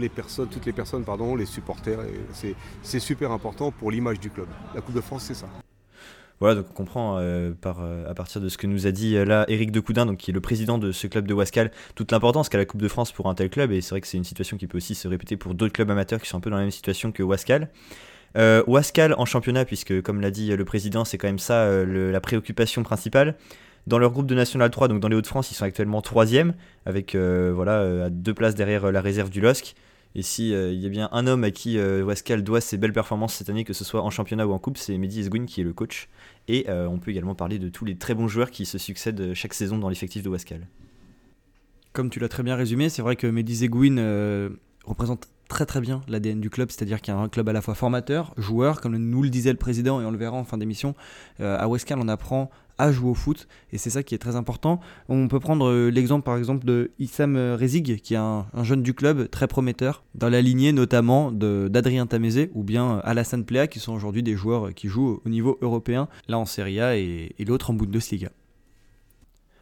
personnes, 0.10 0.50
toutes 0.50 0.66
les 0.66 0.74
personnes, 0.74 1.04
pardon, 1.04 1.36
les 1.36 1.46
supporters. 1.46 2.00
C'est 2.82 3.00
super 3.00 3.32
important 3.32 3.72
pour 3.72 3.92
l'image 3.92 4.20
du 4.20 4.30
club. 4.30 4.48
La 4.76 4.82
Coupe 4.82 4.96
de 4.96 5.02
France, 5.02 5.24
c'est 5.24 5.36
ça. 5.36 5.48
Voilà, 6.40 6.56
donc 6.56 6.68
on 6.70 6.74
comprend 6.74 7.18
à 7.18 8.14
partir 8.14 8.42
de 8.42 8.50
ce 8.50 8.58
que 8.58 8.68
nous 8.68 8.86
a 8.86 8.92
dit 8.92 9.14
là 9.26 9.46
Eric 9.48 9.72
Decoudin, 9.72 10.06
donc, 10.06 10.18
qui 10.18 10.32
est 10.32 10.34
le 10.34 10.42
président 10.42 10.78
de 10.78 10.92
ce 10.92 11.08
club 11.08 11.28
de 11.28 11.34
Wascal, 11.34 11.72
toute 11.96 12.12
l'importance 12.12 12.50
qu'a 12.50 12.58
la 12.58 12.66
Coupe 12.66 12.82
de 12.82 12.88
France 12.88 13.12
pour 13.12 13.28
un 13.28 13.36
tel 13.36 13.50
club. 13.50 13.72
Et 13.72 13.82
c'est 13.82 13.92
vrai 13.92 14.02
que 14.02 14.08
c'est 14.08 14.18
une 14.18 14.24
situation 14.24 14.58
qui 14.58 14.68
peut 14.68 14.78
aussi 14.78 14.96
se 14.96 15.08
répéter 15.08 15.38
pour 15.38 15.56
d'autres 15.56 15.74
clubs 15.74 15.90
amateurs 15.90 16.22
qui 16.22 16.28
sont 16.28 16.38
un 16.38 16.42
peu 16.42 16.50
dans 16.50 16.58
la 16.58 16.64
même 16.64 16.72
situation 16.72 17.12
que 17.12 17.24
Wascal. 17.24 17.70
Euh, 18.36 18.64
Wascal 18.68 19.14
en 19.18 19.26
championnat, 19.26 19.66
puisque 19.66 20.02
comme 20.02 20.22
l'a 20.22 20.32
dit 20.32 20.56
le 20.56 20.66
président, 20.66 21.06
c'est 21.06 21.18
quand 21.18 21.28
même 21.28 21.40
ça 21.40 21.64
euh, 21.64 22.12
la 22.12 22.20
préoccupation 22.20 22.84
principale. 22.84 23.36
Dans 23.88 24.00
leur 24.00 24.12
groupe 24.12 24.28
de 24.28 24.36
National 24.36 24.70
3, 24.70 24.90
donc 24.90 25.00
dans 25.00 25.08
les 25.08 25.16
Hauts-de-France, 25.16 25.50
ils 25.52 25.56
sont 25.56 25.64
actuellement 25.64 26.02
troisième, 26.02 26.54
avec 26.86 27.16
euh, 27.16 27.54
voilà, 27.56 28.06
à 28.06 28.10
deux 28.10 28.34
places 28.34 28.56
derrière 28.56 28.92
la 28.92 29.02
réserve 29.02 29.30
du 29.30 29.40
LOSC. 29.40 29.76
Et 30.14 30.24
s'il 30.24 30.48
il 30.48 30.80
y 30.80 30.86
a 30.86 30.90
bien 30.90 31.10
un 31.12 31.28
homme 31.28 31.44
à 31.44 31.52
qui 31.52 31.80
Wascal 31.80 32.44
doit 32.44 32.60
ses 32.60 32.78
belles 32.78 32.94
performances 32.94 33.36
cette 33.36 33.50
année, 33.50 33.64
que 33.64 33.74
ce 33.74 33.84
soit 33.84 34.02
en 34.02 34.10
championnat 34.10 34.48
ou 34.48 34.52
en 34.52 34.58
coupe, 34.58 34.78
c'est 34.78 34.98
Mehdi 34.98 35.20
Esgouin 35.20 35.46
qui 35.46 35.62
est 35.62 35.64
le 35.64 35.74
coach. 35.74 36.10
Et 36.48 36.66
on 36.70 36.98
peut 36.98 37.12
également 37.12 37.36
parler 37.36 37.60
de 37.60 37.70
tous 37.70 37.86
les 37.86 37.96
très 37.98 38.16
bons 38.16 38.28
joueurs 38.28 38.50
qui 38.50 38.66
se 38.66 38.80
succèdent 38.80 39.34
chaque 39.36 39.54
saison 39.54 39.78
dans 39.78 39.90
l'effectif 39.90 40.24
de 40.24 40.30
Wascal. 40.30 40.66
Comme 41.94 42.10
tu 42.10 42.20
l'as 42.20 42.30
très 42.30 42.42
bien 42.42 42.56
résumé, 42.56 42.90
c'est 42.90 43.04
vrai 43.04 43.16
que 43.16 43.28
Mehdi 43.28 43.58
Zegouin 43.58 44.50
représente 44.86 45.28
très 45.48 45.66
très 45.66 45.82
bien 45.82 46.02
l'ADN 46.08 46.40
du 46.40 46.50
club, 46.50 46.70
c'est-à-dire 46.72 47.02
qu'il 47.02 47.14
y 47.14 47.18
a 47.18 47.20
un 47.20 47.30
club 47.30 47.50
à 47.50 47.54
la 47.54 47.62
fois 47.62 47.76
formateur, 47.76 48.34
joueur, 48.38 48.82
comme 48.82 48.98
nous 48.98 49.24
le 49.24 49.30
disait 49.30 49.52
le 49.52 49.58
président 49.58 50.02
et 50.02 50.06
on 50.06 50.12
le 50.12 50.18
verra 50.18 50.38
en 50.38 50.44
fin 50.44 50.58
d'émission. 50.58 50.96
Euh, 51.40 51.58
à 51.60 51.68
Westcal, 51.68 52.00
on 52.00 52.08
apprend 52.08 52.50
à 52.78 52.92
jouer 52.92 53.10
au 53.10 53.14
foot 53.16 53.48
et 53.72 53.78
c'est 53.78 53.90
ça 53.90 54.04
qui 54.04 54.14
est 54.14 54.20
très 54.20 54.36
important. 54.36 54.80
On 55.10 55.28
peut 55.28 55.40
prendre 55.40 55.68
euh, 55.68 55.90
l'exemple 55.90 56.24
par 56.24 56.38
exemple 56.38 56.66
de 56.66 56.92
Issam 57.00 57.36
euh, 57.36 57.58
Rezig 57.60 58.02
qui 58.02 58.14
est 58.14 58.18
un, 58.18 58.46
jeune 58.62 58.84
du 58.84 58.94
club 58.94 59.30
très 59.30 59.48
prometteur 59.48 60.04
dans 60.14 60.30
la 60.30 60.42
lignée 60.42 60.74
notamment 60.74 61.32
d'Adrien 61.32 62.06
Tamézé 62.06 62.52
ou 62.54 62.64
bien 62.64 63.00
Alassane 63.04 63.46
Plea 63.46 63.68
qui 63.68 63.80
sont 63.80 63.94
aujourd'hui 63.94 64.22
des 64.22 64.36
joueurs 64.36 64.74
qui 64.76 64.90
jouent 64.90 65.22
au 65.26 65.30
niveau 65.30 65.58
européen, 65.62 66.08
là 66.28 66.38
en 66.38 66.46
Serie 66.46 66.80
A 66.80 66.98
et, 66.98 67.34
et 67.38 67.46
l'autre 67.46 67.72
en 67.72 67.74
Bundesliga. 67.74 68.30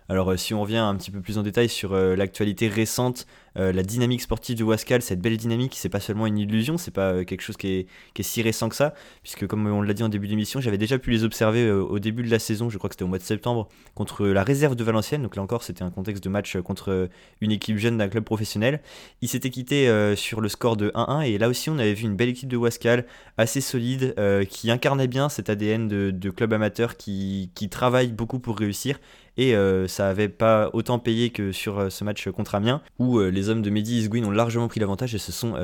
Alors 0.08 0.32
euh, 0.32 0.38
si 0.38 0.54
on 0.54 0.62
revient 0.62 0.78
un 0.78 0.96
petit 0.96 1.10
peu 1.10 1.20
plus 1.20 1.38
en 1.38 1.44
détail 1.44 1.68
sur 1.68 1.94
euh, 1.94 2.16
l'actualité 2.16 2.68
récente, 2.68 3.26
euh, 3.58 3.72
la 3.72 3.82
dynamique 3.82 4.22
sportive 4.22 4.56
de 4.56 4.64
Wascal, 4.64 5.02
cette 5.02 5.20
belle 5.20 5.38
dynamique, 5.38 5.74
c'est 5.76 5.90
pas 5.90 6.00
seulement 6.00 6.28
une 6.28 6.38
illusion, 6.38 6.78
c'est 6.78 6.92
pas 6.92 7.26
quelque 7.26 7.42
chose 7.42 7.58
qui 7.58 7.68
est, 7.70 8.22
si 8.22 8.42
récent 8.44 8.70
que 8.70 8.76
ça, 8.76 8.94
puisque 9.24 9.48
comme 9.48 9.66
on 9.66 9.82
l'a 9.82 9.94
dit 9.94 10.04
en 10.04 10.10
début 10.10 10.28
d'émission, 10.28 10.62
j'avais 10.62 10.78
déjà 10.78 11.00
pu 11.00 11.10
les 11.10 11.24
observer 11.24 11.72
au 11.72 11.98
début 11.98 12.22
de 12.22 12.30
la 12.30 12.38
saison, 12.38 12.70
je 12.70 12.78
crois 12.78 12.90
que 12.90 12.96
c'était 12.96 13.06
au 13.06 13.08
mois 13.08 13.18
de 13.18 13.24
septembre, 13.24 13.70
contre 13.96 14.28
la 14.28 14.44
réserve 14.44 14.76
de 14.76 14.84
Valenciennes, 14.84 15.24
donc 15.24 15.38
là 15.38 15.42
encore 15.42 15.64
c'était 15.64 15.84
un 15.84 15.90
contexte 15.90 16.24
de 16.24 16.30
match 16.30 16.58
contre 16.58 17.10
une 17.40 17.52
équipe 17.52 17.78
jeune 17.78 17.98
d'un 17.98 18.10
club 18.10 18.26
professionnel. 18.26 18.82
Ils 19.22 19.30
s'étaient 19.30 19.50
quittés 19.50 20.16
sur 20.18 20.42
le 20.42 20.50
score 20.50 20.76
de 20.76 20.90
1-1, 20.90 21.26
et 21.26 21.38
là 21.38 21.48
aussi 21.48 21.70
on 21.70 21.80
avait 21.80 21.94
vu 21.94 22.04
une 22.04 22.16
belle 22.16 22.30
équipe 22.30 22.50
de 22.50 22.58
Wascal, 22.58 23.06
assez 23.38 23.62
solide, 23.62 24.16
qui 24.50 24.70
incarnait 24.70 25.08
bien 25.08 25.30
cet 25.30 25.50
ADN 25.50 25.88
de, 25.88 26.30
club 26.30 26.52
amateur 26.52 26.98
qui, 26.98 27.52
qui 27.56 27.70
travaille 27.70 28.12
beaucoup 28.12 28.40
pour 28.40 28.58
réussir 28.58 29.00
et 29.38 29.56
euh, 29.56 29.88
ça 29.88 30.08
avait 30.10 30.30
pas 30.30 30.70
autant 30.74 31.00
payé 31.00 31.30
que 31.30 31.52
sur 31.52 31.80
euh, 31.80 31.90
ce 31.90 32.04
match 32.04 32.30
contre 32.30 32.56
Amiens 32.56 32.82
où 33.00 33.20
euh, 33.20 33.30
les 33.30 33.50
hommes 33.50 33.62
de 33.62 33.70
Mehdi 33.70 34.00
Isguin 34.00 34.24
ont 34.24 34.32
largement 34.32 34.68
pris 34.68 34.80
l'avantage 34.80 35.14
et 35.16 35.18
se 35.18 35.32
sont 35.32 35.56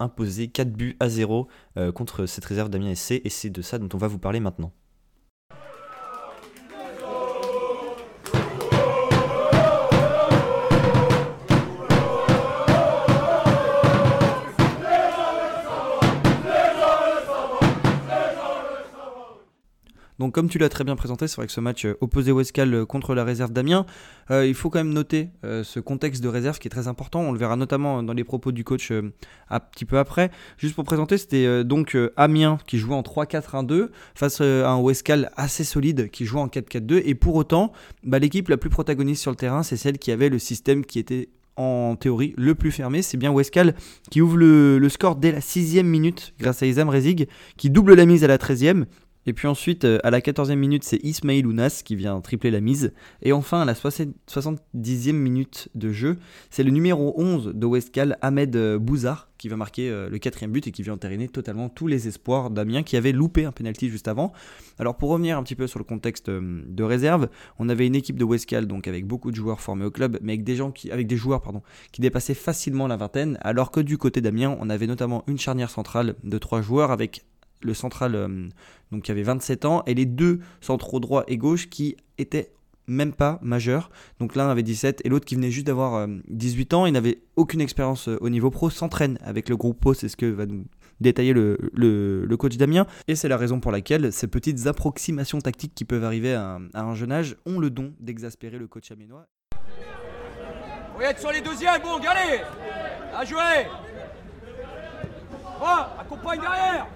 imposés 0.00 0.48
4 0.48 0.72
buts 0.72 0.96
à 1.00 1.08
0 1.08 1.48
contre 1.94 2.26
cette 2.26 2.44
réserve 2.44 2.68
d'Amiens 2.68 2.94
SC 2.94 3.20
et 3.24 3.30
c'est 3.30 3.50
de 3.50 3.62
ça 3.62 3.78
dont 3.78 3.88
on 3.94 3.98
va 3.98 4.08
vous 4.08 4.18
parler 4.18 4.40
maintenant. 4.40 4.72
Donc 20.18 20.32
comme 20.34 20.48
tu 20.48 20.58
l'as 20.58 20.68
très 20.68 20.84
bien 20.84 20.96
présenté, 20.96 21.26
c'est 21.26 21.36
vrai 21.36 21.46
que 21.46 21.52
ce 21.52 21.60
match 21.60 21.84
euh, 21.86 21.96
opposé 22.00 22.30
Westcal 22.30 22.72
euh, 22.72 22.86
contre 22.86 23.14
la 23.14 23.24
réserve 23.24 23.52
d'Amiens, 23.52 23.84
euh, 24.30 24.46
il 24.46 24.54
faut 24.54 24.70
quand 24.70 24.78
même 24.78 24.92
noter 24.92 25.30
ce 25.42 25.80
contexte 25.80 26.22
de 26.22 26.28
réserve 26.28 26.58
qui 26.58 26.68
est 26.68 26.70
très 26.70 26.88
important. 26.88 27.20
On 27.20 27.32
le 27.32 27.38
verra 27.38 27.56
notamment 27.56 28.02
dans 28.02 28.12
les 28.12 28.24
propos 28.24 28.52
du 28.52 28.64
coach 28.64 28.90
un 28.90 29.60
petit 29.60 29.84
peu 29.84 29.98
après. 29.98 30.30
Juste 30.56 30.74
pour 30.74 30.84
présenter, 30.84 31.18
c'était 31.18 31.64
donc 31.64 31.96
Amiens 32.16 32.58
qui 32.66 32.78
jouait 32.78 32.94
en 32.94 33.02
3-4-1-2 33.02 33.90
face 34.14 34.40
à 34.40 34.70
un 34.70 34.78
Westcal 34.78 35.30
assez 35.36 35.64
solide 35.64 36.10
qui 36.10 36.24
jouait 36.24 36.40
en 36.40 36.46
4-4-2. 36.46 37.02
Et 37.04 37.14
pour 37.14 37.34
autant, 37.34 37.72
bah, 38.04 38.18
l'équipe 38.18 38.48
la 38.48 38.56
plus 38.56 38.70
protagoniste 38.70 39.20
sur 39.20 39.30
le 39.30 39.36
terrain, 39.36 39.62
c'est 39.62 39.76
celle 39.76 39.98
qui 39.98 40.10
avait 40.10 40.30
le 40.30 40.38
système 40.38 40.84
qui 40.84 40.98
était 40.98 41.28
en 41.56 41.96
théorie 41.96 42.34
le 42.36 42.54
plus 42.54 42.70
fermé. 42.70 43.02
C'est 43.02 43.16
bien 43.16 43.30
Westcal 43.30 43.74
qui 44.10 44.20
ouvre 44.20 44.36
le, 44.36 44.88
score 44.88 45.16
dès 45.16 45.32
la 45.32 45.40
sixième 45.40 45.86
minute 45.86 46.34
grâce 46.38 46.62
à 46.62 46.66
Isam 46.66 46.88
Rezig 46.88 47.28
qui 47.56 47.70
double 47.70 47.94
la 47.94 48.06
mise 48.06 48.24
à 48.24 48.26
la 48.26 48.38
13e 48.38 48.84
Et 49.26 49.32
puis 49.32 49.48
ensuite, 49.48 49.84
euh, 49.84 49.98
à 50.04 50.10
la 50.10 50.20
14e 50.20 50.56
minute, 50.56 50.84
c'est 50.84 51.02
Ismail 51.02 51.46
Ounas 51.46 51.82
qui 51.84 51.96
vient 51.96 52.20
tripler 52.20 52.50
la 52.50 52.60
mise. 52.60 52.92
Et 53.22 53.32
enfin, 53.32 53.62
à 53.62 53.64
la 53.64 53.74
70e 53.74 55.12
minute 55.12 55.68
de 55.74 55.92
jeu, 55.92 56.18
c'est 56.50 56.62
le 56.62 56.70
numéro 56.70 57.14
11 57.16 57.52
de 57.54 57.66
Westcal, 57.66 58.18
Ahmed 58.20 58.54
euh, 58.56 58.78
Bouzard, 58.78 59.30
qui 59.38 59.48
va 59.48 59.56
marquer 59.56 59.90
euh, 59.90 60.08
le 60.08 60.18
quatrième 60.18 60.52
but 60.52 60.66
et 60.66 60.72
qui 60.72 60.82
vient 60.82 60.94
entériner 60.94 61.28
totalement 61.28 61.68
tous 61.68 61.86
les 61.86 62.08
espoirs 62.08 62.50
d'Amiens 62.50 62.82
qui 62.82 62.96
avait 62.96 63.12
loupé 63.12 63.44
un 63.44 63.52
penalty 63.52 63.88
juste 63.88 64.08
avant. 64.08 64.32
Alors 64.78 64.96
pour 64.96 65.10
revenir 65.10 65.38
un 65.38 65.42
petit 65.42 65.56
peu 65.56 65.66
sur 65.66 65.78
le 65.78 65.84
contexte 65.84 66.30
de 66.30 66.82
réserve, 66.82 67.28
on 67.58 67.68
avait 67.68 67.86
une 67.86 67.94
équipe 67.94 68.18
de 68.18 68.24
Westcal 68.24 68.66
donc 68.66 68.88
avec 68.88 69.06
beaucoup 69.06 69.30
de 69.30 69.36
joueurs 69.36 69.60
formés 69.60 69.84
au 69.84 69.90
club, 69.90 70.18
mais 70.22 70.32
avec 70.32 70.44
des 70.44 70.56
gens 70.56 70.70
qui, 70.70 70.90
joueurs 71.16 71.42
qui 71.92 72.00
dépassaient 72.00 72.34
facilement 72.34 72.86
la 72.86 72.96
vingtaine, 72.96 73.38
alors 73.42 73.70
que 73.70 73.80
du 73.80 73.98
côté 73.98 74.20
d'Amiens, 74.20 74.56
on 74.60 74.70
avait 74.70 74.86
notamment 74.86 75.24
une 75.26 75.38
charnière 75.38 75.70
centrale 75.70 76.14
de 76.24 76.38
trois 76.38 76.60
joueurs 76.60 76.90
avec 76.90 77.24
le 77.64 77.74
central 77.74 78.50
donc 78.92 79.02
qui 79.02 79.10
avait 79.10 79.22
27 79.22 79.64
ans, 79.64 79.82
et 79.86 79.94
les 79.94 80.06
deux 80.06 80.40
centraux 80.60 81.00
droit 81.00 81.24
et 81.26 81.36
gauche 81.36 81.68
qui 81.68 81.96
étaient 82.18 82.52
même 82.86 83.12
pas 83.12 83.38
majeurs. 83.42 83.90
Donc 84.20 84.36
l'un 84.36 84.48
avait 84.48 84.62
17 84.62 85.02
et 85.04 85.08
l'autre 85.08 85.24
qui 85.24 85.34
venait 85.34 85.50
juste 85.50 85.66
d'avoir 85.66 86.06
18 86.28 86.72
euh, 86.72 86.76
ans, 86.76 86.86
il 86.86 86.92
n'avait 86.92 87.20
aucune 87.36 87.60
expérience 87.60 88.08
euh, 88.08 88.18
au 88.20 88.28
niveau 88.28 88.50
pro, 88.50 88.70
s'entraîne 88.70 89.18
avec 89.22 89.48
le 89.48 89.56
groupe 89.56 89.80
pro, 89.80 89.94
c'est 89.94 90.08
ce 90.08 90.16
que 90.16 90.26
va 90.26 90.46
nous 90.46 90.64
détailler 91.00 91.32
le, 91.32 91.58
le, 91.72 92.36
coach 92.36 92.56
Damien. 92.56 92.86
Et 93.08 93.16
c'est 93.16 93.28
la 93.28 93.36
raison 93.36 93.58
pour 93.58 93.72
laquelle 93.72 94.12
ces 94.12 94.26
petites 94.26 94.66
approximations 94.66 95.40
tactiques 95.40 95.74
qui 95.74 95.84
peuvent 95.84 96.04
arriver 96.04 96.34
à, 96.34 96.58
un 96.74 96.94
jeune 96.94 97.12
âge 97.12 97.36
ont 97.46 97.58
le 97.58 97.70
don 97.70 97.94
d'exaspérer 98.00 98.58
le 98.58 98.68
coach 98.68 98.90
aménois. 98.90 99.26
Va 100.98 101.10
être 101.10 101.18
sur 101.18 101.32
les 101.32 101.40
deuxièmes, 101.40 101.82
bon, 101.82 101.96
allez 101.96 102.42
À 103.16 103.24
jouer 103.24 103.66
accompagne 105.98 106.40
derrière 106.40 106.86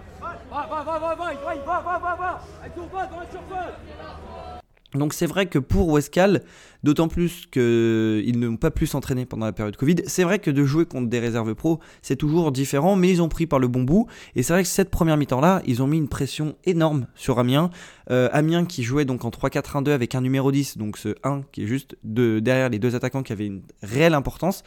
donc 4.95 5.13
c'est 5.13 5.27
vrai 5.27 5.47
que 5.47 5.59
pour 5.59 5.89
Westcal, 5.89 6.43
d'autant 6.83 7.09
plus 7.09 7.47
qu'ils 7.47 8.39
n'ont 8.39 8.57
pas 8.57 8.71
pu 8.71 8.87
s'entraîner 8.87 9.27
pendant 9.27 9.45
la 9.45 9.53
période 9.53 9.77
Covid, 9.77 9.97
c'est 10.07 10.25
vrai 10.25 10.39
que 10.39 10.51
de 10.51 10.65
jouer 10.65 10.87
contre 10.87 11.09
des 11.09 11.19
réserves 11.19 11.55
pro, 11.55 11.79
c'est 12.01 12.17
toujours 12.17 12.53
différent, 12.53 12.97
mais 12.97 13.11
ils 13.11 13.21
ont 13.21 13.29
pris 13.29 13.47
par 13.47 13.59
le 13.59 13.69
bon 13.69 13.83
bout. 13.83 14.07
Et 14.35 14.43
c'est 14.43 14.55
vrai 14.55 14.63
que 14.63 14.69
cette 14.69 14.91
première 14.91 15.19
mi-temps-là, 15.19 15.63
ils 15.67 15.83
ont 15.83 15.87
mis 15.87 15.99
une 15.99 16.09
pression 16.09 16.57
énorme 16.65 17.07
sur 17.15 17.39
Amiens. 17.39 17.71
Euh, 18.11 18.31
Amiens 18.33 18.65
qui 18.65 18.83
jouait 18.83 19.05
donc 19.05 19.27
en 19.27 19.31
3-4-1-2 19.31 19.91
avec 19.91 20.15
un 20.15 20.23
numéro 20.23 20.51
10, 20.51 20.79
donc 20.79 20.97
ce 20.97 21.15
1 21.23 21.43
qui 21.53 21.65
est 21.65 21.67
juste 21.67 21.97
de, 22.03 22.41
derrière 22.41 22.71
les 22.71 22.79
deux 22.79 22.95
attaquants 22.95 23.23
qui 23.23 23.33
avait 23.33 23.47
une 23.47 23.63
réelle 23.83 24.15
importance. 24.15 24.65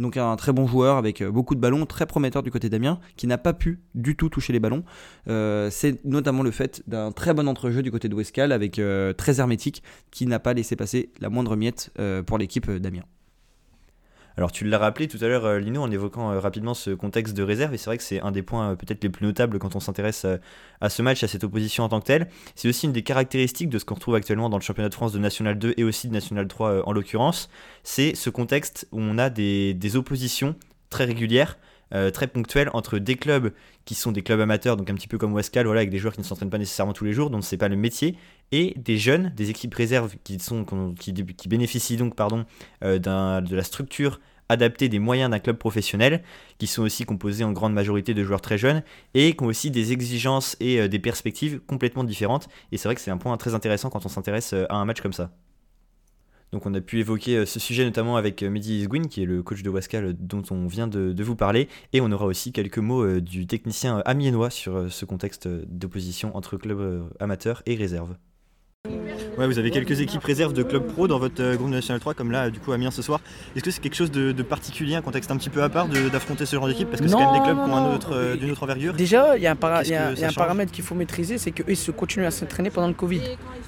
Donc 0.00 0.16
un 0.16 0.34
très 0.36 0.52
bon 0.52 0.66
joueur 0.66 0.96
avec 0.96 1.20
euh, 1.20 1.30
beaucoup 1.30 1.54
de 1.54 1.60
ballons, 1.60 1.84
très 1.84 2.06
prometteur 2.06 2.42
du 2.42 2.50
côté 2.50 2.68
d'Amiens, 2.70 2.98
qui 3.16 3.26
n'a 3.26 3.38
pas 3.38 3.52
pu 3.52 3.80
du 3.94 4.16
tout 4.16 4.30
toucher 4.30 4.52
les 4.52 4.60
ballons. 4.60 4.82
Euh, 5.28 5.68
c'est 5.70 6.02
notamment 6.04 6.42
le 6.42 6.50
fait 6.50 6.82
d'un 6.86 7.12
très 7.12 7.34
bon 7.34 7.46
entrejeu 7.46 7.82
du 7.82 7.90
côté 7.90 8.08
de 8.08 8.14
Westcal 8.14 8.50
avec 8.50 8.78
euh, 8.78 9.12
très 9.12 9.40
hermétique, 9.40 9.82
qui 10.10 10.26
n'a 10.26 10.38
pas 10.38 10.54
laissé 10.54 10.74
passer 10.74 11.10
la 11.20 11.28
moindre 11.28 11.54
miette 11.54 11.92
pour 12.26 12.38
l'équipe 12.38 12.70
d'Amiens. 12.70 13.04
Alors 14.40 14.52
tu 14.52 14.64
l'as 14.64 14.78
rappelé 14.78 15.06
tout 15.06 15.18
à 15.20 15.28
l'heure, 15.28 15.44
euh, 15.44 15.58
Lino, 15.58 15.82
en 15.82 15.90
évoquant 15.90 16.32
euh, 16.32 16.40
rapidement 16.40 16.72
ce 16.72 16.92
contexte 16.92 17.36
de 17.36 17.42
réserve, 17.42 17.74
et 17.74 17.76
c'est 17.76 17.90
vrai 17.90 17.98
que 17.98 18.02
c'est 18.02 18.22
un 18.22 18.30
des 18.30 18.40
points 18.40 18.70
euh, 18.70 18.74
peut-être 18.74 19.04
les 19.04 19.10
plus 19.10 19.26
notables 19.26 19.58
quand 19.58 19.76
on 19.76 19.80
s'intéresse 19.80 20.26
à 20.80 20.88
ce 20.88 21.02
match, 21.02 21.22
à 21.22 21.28
cette 21.28 21.44
opposition 21.44 21.84
en 21.84 21.90
tant 21.90 22.00
que 22.00 22.06
telle. 22.06 22.26
C'est 22.54 22.66
aussi 22.66 22.86
une 22.86 22.92
des 22.94 23.02
caractéristiques 23.02 23.68
de 23.68 23.78
ce 23.78 23.84
qu'on 23.84 23.96
retrouve 23.96 24.14
actuellement 24.14 24.48
dans 24.48 24.56
le 24.56 24.62
championnat 24.62 24.88
de 24.88 24.94
France 24.94 25.12
de 25.12 25.18
National 25.18 25.58
2 25.58 25.74
et 25.76 25.84
aussi 25.84 26.08
de 26.08 26.14
National 26.14 26.48
3 26.48 26.88
en 26.88 26.92
l'occurrence. 26.94 27.50
C'est 27.82 28.14
ce 28.14 28.30
contexte 28.30 28.88
où 28.92 29.00
on 29.02 29.18
a 29.18 29.28
des, 29.28 29.76
oppositions 29.94 30.56
très 30.88 31.04
régulières. 31.04 31.58
très 31.90 32.26
ponctuelles 32.26 32.70
entre 32.72 32.98
des 32.98 33.16
clubs 33.16 33.52
qui 33.84 33.94
sont 33.94 34.10
des 34.10 34.22
clubs 34.22 34.40
amateurs, 34.40 34.78
donc 34.78 34.88
un 34.88 34.94
petit 34.94 35.08
peu 35.08 35.18
comme 35.18 35.34
Westcal, 35.34 35.66
voilà, 35.66 35.80
avec 35.80 35.90
des 35.90 35.98
joueurs 35.98 36.14
qui 36.14 36.20
ne 36.20 36.24
s'entraînent 36.24 36.48
pas 36.48 36.58
nécessairement 36.58 36.94
tous 36.94 37.04
les 37.04 37.12
jours, 37.12 37.28
dont 37.28 37.42
c'est 37.42 37.58
pas 37.58 37.68
le 37.68 37.76
métier, 37.76 38.16
et 38.52 38.72
des 38.78 38.96
jeunes, 38.96 39.34
des 39.36 39.50
équipes 39.50 39.74
réserves 39.74 40.14
qui, 40.24 40.38
qui 40.38 41.48
bénéficient 41.48 41.98
donc 41.98 42.14
pardon, 42.14 42.46
de 42.80 43.54
la 43.54 43.64
structure 43.64 44.18
adapter 44.50 44.88
des 44.88 44.98
moyens 44.98 45.30
d'un 45.30 45.38
club 45.38 45.56
professionnel, 45.56 46.22
qui 46.58 46.66
sont 46.66 46.82
aussi 46.82 47.04
composés 47.04 47.44
en 47.44 47.52
grande 47.52 47.72
majorité 47.72 48.12
de 48.12 48.22
joueurs 48.24 48.40
très 48.40 48.58
jeunes, 48.58 48.82
et 49.14 49.34
qui 49.34 49.42
ont 49.42 49.46
aussi 49.46 49.70
des 49.70 49.92
exigences 49.92 50.56
et 50.60 50.80
euh, 50.80 50.88
des 50.88 50.98
perspectives 50.98 51.60
complètement 51.66 52.04
différentes. 52.04 52.48
Et 52.72 52.76
c'est 52.76 52.88
vrai 52.88 52.96
que 52.96 53.00
c'est 53.00 53.12
un 53.12 53.16
point 53.16 53.36
très 53.36 53.54
intéressant 53.54 53.88
quand 53.88 54.04
on 54.04 54.08
s'intéresse 54.08 54.52
euh, 54.52 54.66
à 54.68 54.76
un 54.76 54.84
match 54.84 55.00
comme 55.00 55.12
ça. 55.12 55.30
Donc 56.52 56.66
on 56.66 56.74
a 56.74 56.80
pu 56.80 56.98
évoquer 56.98 57.36
euh, 57.36 57.46
ce 57.46 57.60
sujet 57.60 57.84
notamment 57.84 58.16
avec 58.16 58.42
Mehdi 58.42 58.80
Isgouin, 58.80 59.04
qui 59.04 59.22
est 59.22 59.26
le 59.26 59.44
coach 59.44 59.62
de 59.62 59.70
Wascal 59.70 60.14
dont 60.18 60.42
on 60.50 60.66
vient 60.66 60.88
de, 60.88 61.22
vous 61.22 61.36
parler, 61.36 61.68
et 61.92 62.00
on 62.00 62.10
aura 62.10 62.26
aussi 62.26 62.50
quelques 62.50 62.78
mots 62.78 63.20
du 63.20 63.46
technicien 63.46 64.02
amiénois 64.04 64.50
sur 64.50 64.90
ce 64.90 65.04
contexte 65.04 65.46
d'opposition 65.46 66.36
entre 66.36 66.56
club 66.56 67.08
amateur 67.20 67.62
et 67.66 67.76
réserve. 67.76 68.16
Ouais, 69.38 69.46
vous 69.46 69.58
avez 69.58 69.70
quelques 69.70 70.00
équipes 70.00 70.24
réserves 70.24 70.52
de 70.52 70.62
club 70.62 70.86
pro 70.86 71.06
dans 71.06 71.18
votre 71.18 71.42
euh, 71.42 71.56
groupe 71.56 71.70
National 71.70 72.00
3, 72.00 72.14
comme 72.14 72.30
là, 72.30 72.50
du 72.50 72.60
coup, 72.60 72.72
Amiens 72.72 72.90
ce 72.90 73.02
soir. 73.02 73.20
Est-ce 73.54 73.64
que 73.64 73.70
c'est 73.70 73.80
quelque 73.80 73.94
chose 73.94 74.10
de, 74.10 74.42
particulier, 74.42 74.96
un 74.96 75.02
contexte 75.02 75.30
un 75.30 75.36
petit 75.36 75.50
peu 75.50 75.62
à 75.62 75.68
part 75.68 75.88
d'affronter 75.88 76.46
ce 76.46 76.56
genre 76.56 76.66
d'équipe? 76.66 76.88
Parce 76.88 77.00
que 77.00 77.08
c'est 77.08 77.14
quand 77.14 77.32
même 77.32 77.40
des 77.40 77.46
clubs 77.46 77.64
qui 77.64 77.70
ont 77.70 78.12
euh, 78.12 78.36
d'une 78.36 78.50
autre 78.50 78.62
envergure. 78.62 78.94
Déjà, 78.94 79.36
il 79.36 79.42
y 79.42 79.46
a 79.46 79.52
un, 79.52 79.56
paramètre 80.32 80.72
qu'il 80.72 80.84
faut 80.84 80.94
maîtriser, 80.94 81.38
c'est 81.38 81.52
qu'eux, 81.52 81.64
ils 81.68 81.76
se 81.76 81.90
continuent 81.90 82.26
à 82.26 82.30
s'entraîner 82.30 82.70
pendant 82.70 82.88
le 82.88 82.94
Covid. 82.94 83.20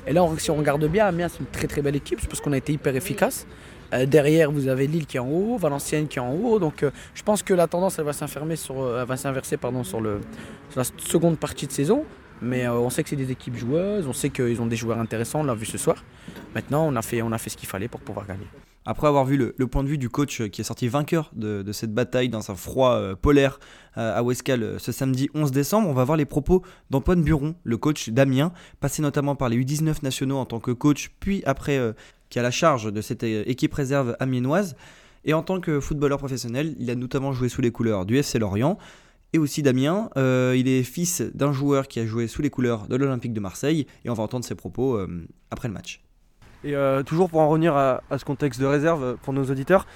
Et 0.06 0.12
là, 0.12 0.26
si 0.38 0.50
on 0.50 0.56
regarde 0.56 0.84
bien, 0.86 1.06
Amiens, 1.06 1.28
c'est 1.28 1.40
une 1.40 1.46
très 1.46 1.68
très 1.68 1.82
belle 1.82 1.96
équipe, 1.96 2.20
parce 2.26 2.40
qu'on 2.40 2.52
a 2.52 2.56
été 2.56 2.72
hyper 2.72 2.94
efficace. 2.96 3.46
Euh, 3.92 4.06
derrière, 4.06 4.50
vous 4.50 4.68
avez 4.68 4.86
Lille 4.86 5.06
qui 5.06 5.18
est 5.18 5.20
en 5.20 5.28
haut, 5.28 5.58
Valenciennes 5.58 6.08
qui 6.08 6.18
est 6.18 6.22
en 6.22 6.32
haut. 6.32 6.58
Donc, 6.58 6.84
je 7.14 7.22
pense 7.22 7.42
que 7.42 7.54
la 7.54 7.66
tendance, 7.66 7.98
elle 7.98 8.04
va 8.04 8.12
s'inverser 8.12 8.56
sur, 8.56 8.74
va 8.82 9.16
s'inverser 9.16 9.56
pardon, 9.56 9.84
sur, 9.84 10.00
le, 10.00 10.20
sur 10.70 10.80
la 10.80 10.84
seconde 10.98 11.38
partie 11.38 11.66
de 11.66 11.72
saison. 11.72 12.04
Mais 12.42 12.66
euh, 12.66 12.74
on 12.74 12.90
sait 12.90 13.02
que 13.04 13.08
c'est 13.08 13.16
des 13.16 13.30
équipes 13.30 13.56
joueuses, 13.56 14.06
on 14.06 14.12
sait 14.12 14.30
qu'ils 14.30 14.60
ont 14.60 14.66
des 14.66 14.76
joueurs 14.76 14.98
intéressants, 14.98 15.40
on 15.40 15.44
l'a 15.44 15.54
vu 15.54 15.64
ce 15.64 15.78
soir. 15.78 16.04
Maintenant, 16.54 16.84
on 16.86 16.96
a 16.96 17.02
fait, 17.02 17.22
on 17.22 17.30
a 17.30 17.38
fait 17.38 17.50
ce 17.50 17.56
qu'il 17.56 17.68
fallait 17.68 17.88
pour 17.88 18.00
pouvoir 18.00 18.26
gagner. 18.26 18.46
Après 18.84 19.06
avoir 19.06 19.24
vu 19.24 19.36
le, 19.36 19.66
point 19.68 19.84
de 19.84 19.88
vue 19.88 19.96
du 19.96 20.10
coach 20.10 20.40
euh, 20.40 20.48
qui 20.48 20.60
est 20.60 20.64
sorti 20.64 20.88
vainqueur 20.88 21.30
de, 21.34 21.70
cette 21.70 21.94
bataille 21.94 22.28
dans 22.28 22.50
un 22.50 22.56
froid 22.56 22.94
euh, 22.94 23.14
polaire 23.14 23.60
à 23.94 24.22
Westcal 24.22 24.76
ce 24.78 24.90
samedi 24.90 25.28
11 25.34 25.52
décembre, 25.52 25.86
on 25.86 25.92
va 25.92 26.02
voir 26.02 26.16
les 26.16 26.24
propos 26.24 26.62
d'Antoine 26.90 27.22
Buron, 27.22 27.54
le 27.62 27.76
coach 27.76 28.08
d'Amiens, 28.08 28.52
passé 28.80 29.02
notamment 29.02 29.36
par 29.36 29.50
les 29.50 29.58
U19 29.58 30.02
nationaux 30.02 30.38
en 30.38 30.46
tant 30.46 30.60
que 30.60 30.70
coach, 30.70 31.10
puis 31.20 31.42
après 31.44 31.78
qui 32.30 32.38
a 32.38 32.42
la 32.42 32.50
charge 32.50 32.90
de 32.90 33.00
cette 33.02 33.22
équipe 33.22 33.74
réserve 33.74 34.16
amiénoise. 34.18 34.76
Et 35.26 35.34
en 35.34 35.42
tant 35.42 35.60
que 35.60 35.78
footballeur 35.78 36.16
professionnel, 36.16 36.74
il 36.78 36.90
a 36.90 36.94
notamment 36.94 37.34
joué 37.34 37.50
sous 37.50 37.60
les 37.60 37.70
couleurs 37.70 38.06
du 38.06 38.16
FC 38.16 38.38
Lorient 38.38 38.78
et 39.32 39.38
aussi 39.38 39.62
Damien. 39.62 40.10
Euh, 40.16 40.54
il 40.56 40.68
est 40.68 40.82
fils 40.82 41.22
d'un 41.34 41.52
joueur 41.52 41.88
qui 41.88 42.00
a 42.00 42.06
joué 42.06 42.28
sous 42.28 42.42
les 42.42 42.50
couleurs 42.50 42.86
de 42.86 42.96
l'Olympique 42.96 43.32
de 43.32 43.40
Marseille 43.40 43.86
et 44.04 44.10
on 44.10 44.14
va 44.14 44.22
entendre 44.22 44.44
ses 44.44 44.54
propos 44.54 44.96
euh, 44.96 45.26
après 45.50 45.68
le 45.68 45.74
match. 45.74 46.00
Et 46.64 46.74
euh, 46.76 47.02
toujours 47.02 47.28
pour 47.28 47.40
en 47.40 47.48
revenir 47.48 47.76
à, 47.76 48.02
ce 48.16 48.24
contexte 48.24 48.60
de 48.60 48.66
réserve 48.66 49.16
pour 49.22 49.32
nos 49.32 49.44
auditeurs, 49.44 49.86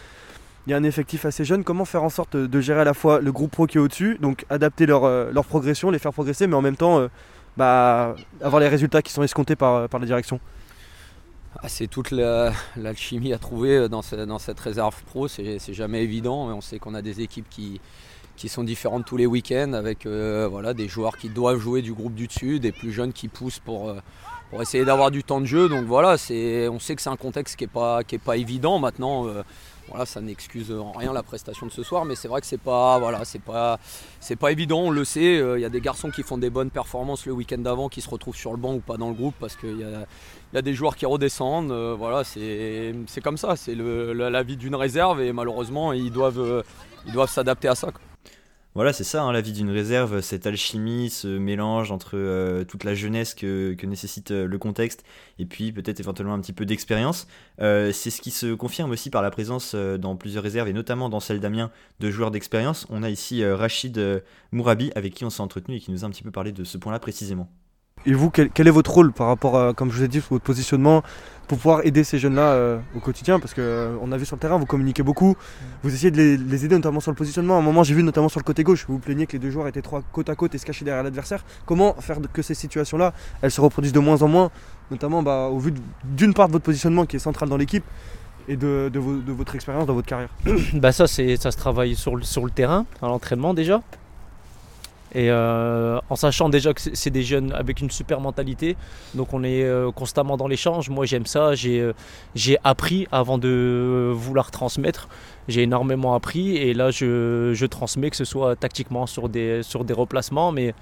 il 0.67 0.71
y 0.71 0.75
a 0.75 0.77
un 0.77 0.83
effectif 0.83 1.25
assez 1.25 1.45
jeune. 1.45 1.63
Comment 1.63 1.85
faire 1.85 2.03
en 2.03 2.09
sorte 2.09 2.37
de 2.37 2.61
gérer 2.61 2.81
à 2.81 2.85
la 2.85 2.95
fois 2.95 3.21
le 3.21 3.31
groupe 3.31 3.53
pro 3.53 3.67
qui 3.69 3.79
est 3.79 3.81
au-dessus, 3.81 4.19
donc 4.21 4.45
adapter 4.51 4.85
leur, 4.85 5.33
leur, 5.33 5.45
progression, 5.45 5.91
les 5.91 6.01
faire 6.01 6.13
progresser, 6.13 6.49
mais 6.49 6.57
en 6.57 6.63
même 6.63 6.77
temps 6.77 7.07
bah, 7.57 8.17
avoir 8.41 8.59
les 8.59 8.67
résultats 8.67 9.01
qui 9.01 9.13
sont 9.13 9.23
escomptés 9.23 9.55
par, 9.55 9.89
par 9.89 10.01
la 10.01 10.07
direction? 10.07 10.41
Ah, 11.63 11.69
c'est 11.69 11.87
toute 11.87 12.11
l'alchimie 12.11 13.33
à 13.33 13.39
trouver 13.39 13.89
dans, 13.89 14.03
dans, 14.27 14.39
cette 14.41 14.59
réserve 14.59 15.01
pro, 15.05 15.29
c'est 15.29 15.73
jamais 15.73 16.03
évident. 16.03 16.49
On 16.49 16.61
sait 16.61 16.81
qu'on 16.81 16.95
a 16.95 17.03
des 17.03 17.21
équipes 17.21 17.49
qui, 17.49 17.81
qui 18.37 18.49
sont 18.49 18.63
différentes 18.63 19.07
tous 19.07 19.17
les 19.17 19.27
week-ends 19.27 19.73
avec 19.73 20.07
euh, 20.07 20.47
voilà, 20.49 20.75
des 20.75 20.89
joueurs 20.89 21.17
qui 21.17 21.29
doivent 21.29 21.59
jouer 21.59 21.83
du 21.83 21.93
groupe 21.93 22.15
du 22.15 22.27
dessus, 22.27 22.61
des 22.61 22.73
plus 22.73 22.93
jeunes 22.93 23.13
qui 23.13 23.29
poussent 23.29 23.59
pour, 23.59 23.89
euh, 23.89 23.99
pour 24.51 24.63
essayer 24.63 24.85
d'avoir 24.85 25.11
du 25.11 25.25
temps 25.25 25.41
de 25.41 25.47
jeu. 25.47 25.69
Donc 25.69 25.87
voilà, 25.87 26.13
on 26.13 26.79
sait 26.79 26.95
que 26.95 27.03
c'est 27.03 27.11
un 27.11 27.17
contexte 27.17 27.57
qui 27.57 27.65
n'est 27.65 27.69
pas, 27.69 28.03
pas 28.25 28.37
évident 28.37 28.79
maintenant. 28.79 29.27
Euh, 29.27 29.43
voilà, 29.89 30.05
ça 30.05 30.21
n'excuse 30.21 30.73
en 30.73 30.91
rien 30.91 31.13
la 31.13 31.23
prestation 31.23 31.65
de 31.67 31.71
ce 31.71 31.85
soir, 31.85 32.05
mais 32.05 32.17
c'est 32.17 32.27
vrai 32.27 32.41
que 32.41 32.47
c'est 32.49 32.61
pas, 32.61 32.99
voilà, 32.99 33.25
c'est 33.25 33.41
pas, 33.41 33.79
c'est 34.19 34.35
pas 34.35 34.51
évident. 34.51 34.81
On 34.81 34.91
le 34.91 35.05
sait. 35.05 35.37
Il 35.37 35.61
y 35.61 35.65
a 35.65 35.69
des 35.69 35.81
garçons 35.81 36.11
qui 36.11 36.25
font 36.25 36.39
des 36.39 36.51
bonnes 36.51 36.71
performances 36.71 37.25
le 37.25 37.33
week-end 37.33 37.59
d'avant, 37.59 37.89
qui 37.89 38.01
se 38.01 38.11
retrouvent 38.11 38.35
sur 38.35 38.51
le 38.51 38.57
banc 38.57 38.75
ou 38.75 38.81
pas 38.81 38.97
dans 38.97 39.09
le 39.09 39.15
groupe 39.15 39.37
parce 39.39 39.55
qu'il 39.55 39.79
y 39.79 39.85
a, 39.85 40.07
y 40.55 40.59
a, 40.59 40.63
des 40.63 40.75
joueurs 40.75 40.97
qui 40.97 41.07
redescendent. 41.07 41.71
voilà, 41.97 42.25
c'est, 42.25 42.95
comme 43.23 43.37
ça. 43.37 43.55
C'est 43.55 43.77
la, 43.77 44.43
vie 44.43 44.57
d'une 44.57 44.75
réserve 44.75 45.23
et 45.23 45.33
malheureusement 45.33 45.93
ils 45.93 46.11
doivent, 46.11 46.65
ils 47.07 47.13
doivent 47.13 47.31
s'adapter 47.31 47.69
à 47.69 47.77
ça. 47.77 47.93
Voilà, 48.77 48.93
c'est 48.93 49.05
ça, 49.05 49.23
hein, 49.23 49.33
la 49.33 49.41
vie 49.41 49.55
d'une 49.55 49.71
réserve, 49.71 50.21
cette 50.21 50.47
alchimie, 50.47 51.09
ce 51.09 51.29
mélange 51.29 51.91
entre 51.91 52.11
euh, 52.19 52.63
toute 52.63 52.85
la 52.85 52.95
jeunesse 52.95 53.33
que, 53.33 53.75
nécessite 53.87 54.33
euh, 54.33 54.47
le 54.47 54.59
contexte 54.59 55.03
et 55.39 55.47
puis 55.47 55.73
peut-être 55.73 55.99
éventuellement 55.99 56.35
un 56.35 56.41
petit 56.41 56.53
peu 56.53 56.67
d'expérience. 56.67 57.27
Euh, 57.63 57.91
c'est 57.93 58.11
ce 58.11 58.21
qui 58.21 58.31
se 58.31 58.53
confirme 58.53 58.91
aussi 58.91 59.09
par 59.09 59.23
la 59.23 59.31
présence 59.31 59.75
dans 59.75 60.15
plusieurs 60.15 60.43
réserves 60.43 60.69
et 60.69 60.75
notamment 60.75 61.09
dans 61.09 61.21
celle 61.21 61.41
d'Amiens 61.41 61.71
de 62.01 62.11
joueurs 62.11 62.31
d'expérience. 62.31 62.87
On 62.91 63.03
a 63.03 63.09
ici 63.09 63.43
Rachid 63.47 63.99
Mourabi 64.53 64.93
avec 64.95 65.15
qui 65.15 65.25
on 65.25 65.31
s'est 65.31 65.41
entretenu 65.41 65.77
et 65.77 65.81
qui 65.81 65.91
nous 65.91 66.05
a 66.05 66.07
un 66.07 66.11
petit 66.11 66.23
peu 66.23 66.31
parlé 66.31 66.53
de 66.53 66.63
ce 66.63 66.77
point-là 66.77 66.99
précisément. 66.99 67.49
Et 68.07 68.15
vous, 68.15 68.31
quel, 68.31 68.69
est 68.69 68.71
votre 68.71 68.93
rôle 68.93 69.13
par 69.13 69.27
rapport 69.27 69.59
à, 69.59 69.75
comme 69.75 69.91
je 69.91 69.97
vous 69.97 70.05
ai 70.05 70.09
dit, 70.09 70.23
votre 70.31 70.45
positionnement 70.45 71.03
pour 71.49 71.59
pouvoir 71.59 71.85
aider 71.85 72.05
ces 72.05 72.19
jeunes-là 72.19 72.53
euh, 72.53 72.79
au 72.95 73.01
quotidien? 73.01 73.41
Parce 73.41 73.53
qu'on 73.53 73.63
euh, 73.63 73.97
on 74.01 74.13
a 74.13 74.17
vu 74.17 74.25
sur 74.25 74.37
le 74.37 74.41
terrain, 74.41 74.57
vous 74.59 74.67
communiquez 74.67 75.03
beaucoup, 75.03 75.37
vous 75.83 75.93
essayez 75.93 76.13
de 76.13 76.17
les, 76.17 76.65
aider 76.65 76.77
notamment 76.77 77.01
sur 77.01 77.11
le 77.11 77.17
positionnement. 77.17 77.57
À 77.57 77.59
un 77.59 77.63
moment, 77.63 77.83
j'ai 77.83 77.95
vu 77.95 78.05
notamment 78.05 78.29
sur 78.29 78.39
le 78.39 78.45
côté 78.45 78.63
gauche, 78.63 78.85
vous 78.87 78.95
vous 78.95 79.01
plaignez 79.01 79.27
que 79.27 79.33
les 79.33 79.41
deux 79.41 79.51
joueurs 79.51 79.67
étaient 79.67 79.83
trois 79.83 80.03
côte 80.13 80.29
à 80.31 80.37
côte 80.37 80.55
et 80.55 80.59
se 80.59 80.65
cachaient 80.65 80.85
derrière 80.85 81.03
l'adversaire. 81.03 81.45
Comment 81.67 81.95
faire 81.95 82.19
que 82.33 82.43
ces 82.43 82.55
situations-là, 82.55 83.13
elles 83.43 83.51
se 83.51 83.61
reproduisent 83.61 83.93
de 83.93 83.99
moins 83.99 84.23
en 84.23 84.29
moins, 84.29 84.51
notamment 84.93 85.25
bah, 85.25 85.49
au 85.51 85.59
vu 85.59 85.75
d'une 86.05 86.33
part 86.33 86.47
de 86.47 86.53
votre 86.53 86.65
positionnement 86.65 87.07
qui 87.07 87.17
est 87.17 87.21
central 87.21 87.49
dans 87.49 87.57
l'équipe 87.57 87.85
et 88.47 88.57
de, 88.57 88.89
votre 89.33 89.57
expérience 89.57 89.87
dans 89.87 89.95
votre 89.95 90.07
carrière? 90.07 90.31
Bah 90.75 90.93
ça, 90.93 91.09
ça 91.09 91.17
se 91.51 91.57
travaille 91.57 91.97
sur, 91.97 92.25
sur 92.25 92.45
le 92.45 92.53
terrain, 92.53 92.87
à 93.03 93.09
l'entraînement 93.09 93.53
déjà. 93.53 93.83
Et 95.17 95.31
euh, 95.31 95.99
en 96.11 96.15
sachant 96.15 96.51
déjà 96.51 96.75
que 96.75 96.81
c'est 96.93 97.09
des 97.09 97.23
jeunes 97.23 97.51
avec 97.55 97.81
une 97.81 97.91
super 97.91 98.21
mentalité, 98.21 98.77
donc 99.15 99.33
on 99.33 99.45
est 99.45 99.65
euh, 99.65 99.91
constamment 99.91 100.37
dans 100.37 100.47
l'échange. 100.47 100.91
Moi 100.91 101.07
j'aime 101.07 101.25
ça, 101.25 101.53
euh, 101.65 101.93
j'ai 102.35 102.59
appris 102.65 103.09
avant 103.11 103.39
de 103.39 104.13
vouloir 104.15 104.51
transmettre. 104.51 105.09
J'ai 105.49 105.63
énormément 105.63 106.15
appris 106.15 106.59
et 106.59 106.75
là 106.75 106.91
je, 106.91 107.65
transmets 107.65 108.11
que 108.11 108.17
ce 108.17 108.27
soit 108.27 108.57
tactiquement 108.57 109.07
sur 109.07 109.31
des, 109.31 109.63
sur 109.63 109.85
des 109.87 109.95
replacements, 109.95 110.53
mais 110.53 110.75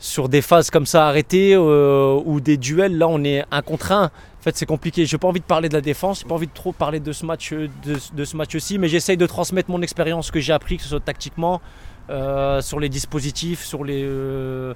sur 0.00 0.28
des 0.28 0.42
phases 0.42 0.70
comme 0.70 0.86
ça 0.86 1.06
arrêtées 1.06 1.56
ou 1.56 2.40
des 2.40 2.56
duels, 2.56 2.98
là 2.98 3.06
on 3.06 3.22
est 3.22 3.44
un 3.52 3.62
contre 3.62 3.92
un. 3.92 4.06
En 4.06 4.42
fait 4.42 4.56
c'est 4.56 4.66
compliqué, 4.66 5.06
j'ai 5.06 5.18
pas 5.18 5.28
envie 5.28 5.40
de 5.40 5.44
parler 5.44 5.68
de 5.68 5.74
la 5.74 5.80
défense, 5.80 6.20
j'ai 6.20 6.26
pas 6.26 6.34
envie 6.34 6.48
de 6.48 6.52
trop 6.52 6.72
parler 6.72 6.98
de 6.98 7.12
ce 7.12 7.24
match 7.24 7.52
de, 7.52 8.24
ce 8.24 8.36
match-ci, 8.36 8.76
mais 8.76 8.88
j'essaye 8.88 9.16
de 9.16 9.26
transmettre 9.26 9.70
mon 9.70 9.82
expérience 9.82 10.32
que 10.32 10.40
j'ai 10.40 10.52
appris, 10.52 10.78
que 10.78 10.82
ce 10.82 10.88
soit 10.88 11.00
tactiquement, 11.00 11.60
euh, 12.10 12.60
sur 12.60 12.80
les 12.80 12.88
dispositifs, 12.88 13.64
sur 13.64 13.84
les 13.84 14.02
euh, 14.04 14.74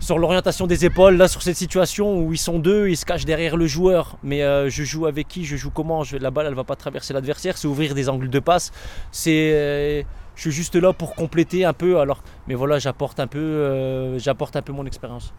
sur 0.00 0.18
l'orientation 0.18 0.66
des 0.66 0.84
épaules, 0.84 1.16
là 1.16 1.26
sur 1.26 1.42
cette 1.42 1.56
situation 1.56 2.18
où 2.18 2.32
ils 2.32 2.38
sont 2.38 2.58
deux, 2.58 2.88
ils 2.88 2.96
se 2.96 3.06
cachent 3.06 3.24
derrière 3.24 3.56
le 3.56 3.66
joueur, 3.66 4.18
mais 4.22 4.42
euh, 4.42 4.68
je 4.68 4.84
joue 4.84 5.06
avec 5.06 5.28
qui, 5.28 5.44
je 5.44 5.56
joue 5.56 5.70
comment, 5.70 6.02
la 6.20 6.30
balle 6.30 6.46
elle 6.46 6.54
va 6.54 6.64
pas 6.64 6.76
traverser 6.76 7.14
l'adversaire, 7.14 7.56
c'est 7.56 7.66
ouvrir 7.68 7.94
des 7.94 8.08
angles 8.08 8.28
de 8.28 8.38
passe, 8.38 8.70
c'est 9.10 10.04
je 10.34 10.40
suis 10.40 10.52
juste 10.52 10.76
là 10.76 10.92
pour 10.92 11.14
compléter 11.14 11.64
un 11.64 11.72
peu 11.72 11.98
alors 11.98 12.22
mais 12.46 12.54
voilà, 12.54 12.78
j'apporte 12.78 13.18
un 13.18 13.26
peu 13.26 14.18
j'apporte 14.18 14.56
un 14.56 14.62
peu 14.62 14.72
mon 14.72 14.84
expérience 14.84 15.32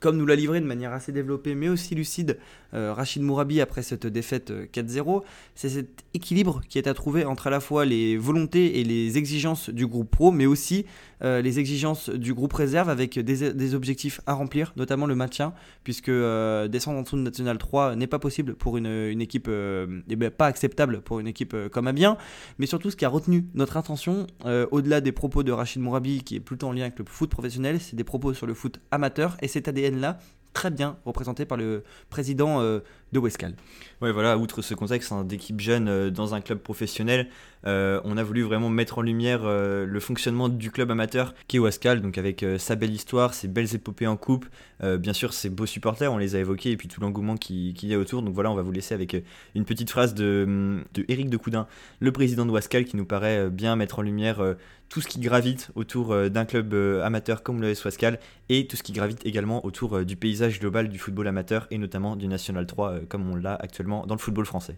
comme 0.00 0.16
nous 0.16 0.26
l'a 0.26 0.36
livré 0.36 0.60
de 0.60 0.66
manière 0.66 0.92
assez 0.92 1.12
développée 1.12 1.54
mais 1.54 1.68
aussi 1.68 1.94
lucide 1.94 2.38
euh, 2.74 2.92
Rachid 2.92 3.22
Mourabi 3.22 3.60
après 3.60 3.82
cette 3.82 4.06
défaite 4.06 4.50
4-0, 4.50 5.16
euh, 5.16 5.20
c'est 5.54 5.70
cet 5.70 6.04
équilibre 6.12 6.60
qui 6.68 6.78
est 6.78 6.86
à 6.86 6.92
trouver 6.92 7.24
entre 7.24 7.46
à 7.46 7.50
la 7.50 7.60
fois 7.60 7.86
les 7.86 8.18
volontés 8.18 8.80
et 8.80 8.84
les 8.84 9.16
exigences 9.16 9.70
du 9.70 9.86
groupe 9.86 10.10
pro, 10.10 10.32
mais 10.32 10.44
aussi 10.44 10.84
euh, 11.22 11.40
les 11.40 11.58
exigences 11.58 12.10
du 12.10 12.34
groupe 12.34 12.52
réserve 12.52 12.90
avec 12.90 13.18
des, 13.18 13.74
objectifs 13.74 14.20
à 14.26 14.34
remplir, 14.34 14.72
notamment 14.76 15.06
le 15.06 15.14
maintien, 15.14 15.54
puisque 15.82 16.10
descendre 16.10 16.98
en 16.98 17.02
dessous 17.02 17.16
de 17.16 17.22
National 17.22 17.58
3 17.58 17.96
n'est 17.96 18.06
pas 18.06 18.18
possible 18.18 18.54
pour 18.54 18.76
une, 18.76 19.20
équipe, 19.20 19.48
et 19.48 20.16
ben, 20.16 20.30
pas 20.30 20.46
acceptable 20.46 21.00
pour 21.00 21.20
une 21.20 21.26
équipe 21.26 21.56
comme 21.70 21.86
Amiens, 21.86 22.16
mais 22.58 22.66
surtout 22.66 22.90
ce 22.90 22.96
qui 22.96 23.04
a 23.04 23.08
retenu 23.08 23.46
notre 23.54 23.76
intention, 23.76 24.26
au-delà 24.70 25.00
des 25.00 25.12
propos 25.12 25.42
de 25.42 25.52
Rachid 25.52 25.82
Mourabi, 25.82 26.22
qui 26.22 26.36
est 26.36 26.40
plutôt 26.40 26.68
en 26.68 26.72
lien 26.72 26.82
avec 26.82 26.98
le 26.98 27.04
foot 27.06 27.30
professionnel, 27.30 27.78
c'est 27.80 27.96
des 27.96 28.04
propos 28.04 28.32
sur 28.32 28.46
le 28.46 28.54
foot 28.54 28.80
amateur, 28.90 29.36
et 29.42 29.48
cet 29.48 29.68
Très 30.52 30.70
bien 30.70 30.96
représenté 31.04 31.44
par 31.44 31.56
le 31.56 31.84
président 32.10 32.60
euh, 32.60 32.80
de 33.12 33.18
Westcal. 33.18 33.54
Ouais, 34.00 34.12
voilà, 34.12 34.38
outre 34.38 34.62
ce 34.62 34.74
contexte 34.74 35.12
hein, 35.12 35.24
d'équipe 35.24 35.60
jeune 35.60 35.88
euh, 35.88 36.10
dans 36.10 36.34
un 36.34 36.40
club 36.40 36.58
professionnel, 36.58 37.28
euh, 37.66 38.00
on 38.04 38.16
a 38.16 38.22
voulu 38.22 38.42
vraiment 38.42 38.68
mettre 38.68 38.98
en 38.98 39.02
lumière 39.02 39.42
le 39.44 40.00
fonctionnement 40.00 40.48
du 40.48 40.70
club 40.70 40.90
amateur 40.90 41.34
qui 41.48 41.56
est 41.56 41.60
Westcal, 41.60 42.00
donc 42.00 42.16
avec 42.16 42.44
sa 42.58 42.76
belle 42.76 42.92
histoire, 42.92 43.34
ses 43.34 43.48
belles 43.48 43.74
épopées 43.74 44.06
en 44.06 44.16
coupe, 44.16 44.46
bien 44.80 45.12
sûr 45.12 45.32
ses 45.32 45.50
beaux 45.50 45.66
supporters, 45.66 46.12
on 46.12 46.18
les 46.18 46.36
a 46.36 46.38
évoqués, 46.38 46.70
et 46.70 46.76
puis 46.76 46.86
tout 46.86 47.00
l'engouement 47.00 47.36
qu'il 47.36 47.74
qui 47.74 47.88
y 47.88 47.94
a 47.94 47.98
autour. 47.98 48.22
Donc 48.22 48.34
voilà, 48.34 48.52
on 48.52 48.54
va 48.54 48.62
vous 48.62 48.70
laisser 48.70 48.94
avec 48.94 49.16
une 49.56 49.64
petite 49.64 49.90
phrase 49.90 50.14
de, 50.14 50.78
de 50.94 51.04
Eric 51.08 51.30
de 51.30 51.36
Coudin, 51.36 51.66
le 51.98 52.12
président 52.12 52.46
de 52.46 52.52
Westcal, 52.52 52.84
qui 52.84 52.96
nous 52.96 53.06
paraît 53.06 53.50
bien 53.50 53.74
mettre 53.74 53.98
en 53.98 54.02
lumière 54.02 54.40
tout 54.88 55.00
ce 55.00 55.08
qui 55.08 55.20
gravite 55.20 55.70
autour 55.74 56.12
euh, 56.12 56.28
d'un 56.28 56.44
club 56.44 56.72
euh, 56.72 57.04
amateur 57.04 57.42
comme 57.42 57.60
le 57.60 57.72
Wascal 57.84 58.18
et 58.48 58.66
tout 58.66 58.76
ce 58.76 58.82
qui 58.82 58.92
gravite 58.92 59.24
également 59.26 59.64
autour 59.64 59.98
euh, 59.98 60.04
du 60.04 60.16
paysage 60.16 60.60
global 60.60 60.88
du 60.88 60.98
football 60.98 61.28
amateur 61.28 61.66
et 61.70 61.78
notamment 61.78 62.16
du 62.16 62.26
National 62.26 62.66
3 62.66 62.97
comme 63.08 63.30
on 63.30 63.36
l'a 63.36 63.54
actuellement 63.54 64.06
dans 64.06 64.14
le 64.14 64.20
football 64.20 64.46
français. 64.46 64.76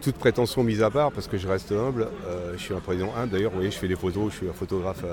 toute 0.00 0.16
prétention 0.16 0.64
mise 0.64 0.82
à 0.82 0.90
part, 0.90 1.12
parce 1.12 1.28
que 1.28 1.36
je 1.36 1.46
reste 1.46 1.72
humble, 1.72 2.08
je 2.52 2.58
suis 2.58 2.74
un 2.74 2.80
président 2.80 3.14
humble. 3.16 3.32
D'ailleurs, 3.32 3.50
vous 3.50 3.58
voyez, 3.58 3.70
je 3.70 3.78
fais 3.78 3.88
des 3.88 3.96
photos, 3.96 4.32
je 4.32 4.36
suis 4.38 4.48
un 4.48 4.52
photographe 4.52 5.04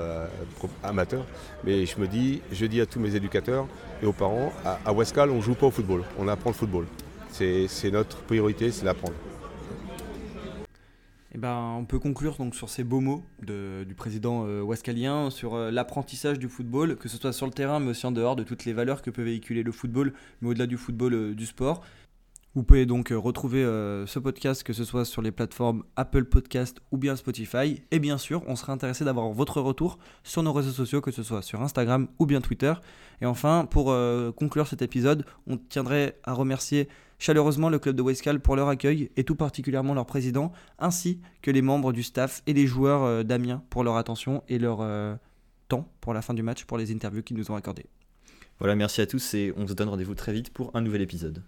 amateur. 0.82 1.24
Mais 1.64 1.86
je 1.86 2.00
me 2.00 2.06
dis, 2.06 2.40
je 2.50 2.66
dis 2.66 2.80
à 2.80 2.86
tous 2.86 3.00
mes 3.00 3.14
éducateurs 3.14 3.66
et 4.02 4.06
aux 4.06 4.12
parents, 4.12 4.52
à, 4.64 4.78
à 4.86 4.92
on 4.92 5.36
ne 5.36 5.40
joue 5.40 5.54
pas 5.54 5.66
au 5.66 5.70
football, 5.70 6.04
on 6.18 6.26
apprend 6.28 6.50
le 6.50 6.56
football. 6.56 6.86
C'est 7.30 7.90
notre 7.90 8.16
priorité, 8.22 8.72
c'est 8.72 8.84
d'apprendre. 8.84 9.14
Eh 11.38 11.40
ben, 11.40 11.76
on 11.78 11.84
peut 11.84 12.00
conclure 12.00 12.34
donc 12.34 12.56
sur 12.56 12.68
ces 12.68 12.82
beaux 12.82 12.98
mots 12.98 13.22
du 13.42 13.94
président 13.96 14.44
euh, 14.44 14.60
wascalien 14.60 15.30
sur 15.30 15.54
euh, 15.54 15.70
l'apprentissage 15.70 16.40
du 16.40 16.48
football, 16.48 16.96
que 16.96 17.08
ce 17.08 17.16
soit 17.16 17.32
sur 17.32 17.46
le 17.46 17.52
terrain 17.52 17.78
mais 17.78 17.90
aussi 17.90 18.06
en 18.06 18.10
dehors 18.10 18.34
de 18.34 18.42
toutes 18.42 18.64
les 18.64 18.72
valeurs 18.72 19.02
que 19.02 19.10
peut 19.12 19.22
véhiculer 19.22 19.62
le 19.62 19.70
football, 19.70 20.14
mais 20.40 20.48
au-delà 20.48 20.66
du 20.66 20.76
football, 20.76 21.14
euh, 21.14 21.34
du 21.36 21.46
sport. 21.46 21.82
Vous 22.56 22.64
pouvez 22.64 22.86
donc 22.86 23.10
retrouver 23.10 23.62
ce 23.62 24.18
podcast, 24.18 24.64
que 24.64 24.72
ce 24.72 24.82
soit 24.82 25.04
sur 25.04 25.22
les 25.22 25.30
plateformes 25.30 25.84
Apple 25.94 26.24
Podcast 26.24 26.80
ou 26.90 26.96
bien 26.96 27.14
Spotify. 27.14 27.82
Et 27.92 28.00
bien 28.00 28.18
sûr, 28.18 28.42
on 28.48 28.56
sera 28.56 28.72
intéressé 28.72 29.04
d'avoir 29.04 29.28
votre 29.28 29.60
retour 29.60 29.98
sur 30.24 30.42
nos 30.42 30.52
réseaux 30.52 30.72
sociaux, 30.72 31.00
que 31.00 31.12
ce 31.12 31.22
soit 31.22 31.42
sur 31.42 31.62
Instagram 31.62 32.08
ou 32.18 32.26
bien 32.26 32.40
Twitter. 32.40 32.72
Et 33.20 33.26
enfin, 33.26 33.64
pour 33.70 33.94
conclure 34.34 34.66
cet 34.66 34.82
épisode, 34.82 35.24
on 35.46 35.56
tiendrait 35.56 36.18
à 36.24 36.32
remercier 36.32 36.88
chaleureusement 37.18 37.68
le 37.68 37.78
club 37.78 37.96
de 37.96 38.02
Westcal 38.02 38.40
pour 38.40 38.56
leur 38.56 38.68
accueil 38.68 39.10
et 39.16 39.24
tout 39.24 39.34
particulièrement 39.34 39.94
leur 39.94 40.06
président, 40.06 40.52
ainsi 40.78 41.20
que 41.42 41.50
les 41.50 41.62
membres 41.62 41.92
du 41.92 42.02
staff 42.02 42.42
et 42.46 42.52
les 42.52 42.66
joueurs 42.66 43.02
euh, 43.02 43.22
d'Amiens 43.22 43.62
pour 43.70 43.84
leur 43.84 43.96
attention 43.96 44.42
et 44.48 44.58
leur 44.58 44.80
euh, 44.80 45.14
temps 45.68 45.90
pour 46.00 46.14
la 46.14 46.22
fin 46.22 46.34
du 46.34 46.42
match, 46.42 46.64
pour 46.64 46.78
les 46.78 46.92
interviews 46.92 47.22
qu'ils 47.22 47.36
nous 47.36 47.50
ont 47.50 47.56
accordées. 47.56 47.86
Voilà, 48.58 48.74
merci 48.74 49.00
à 49.00 49.06
tous 49.06 49.34
et 49.34 49.52
on 49.56 49.66
se 49.68 49.74
donne 49.74 49.88
rendez-vous 49.88 50.14
très 50.14 50.32
vite 50.32 50.50
pour 50.50 50.74
un 50.74 50.80
nouvel 50.80 51.02
épisode. 51.02 51.42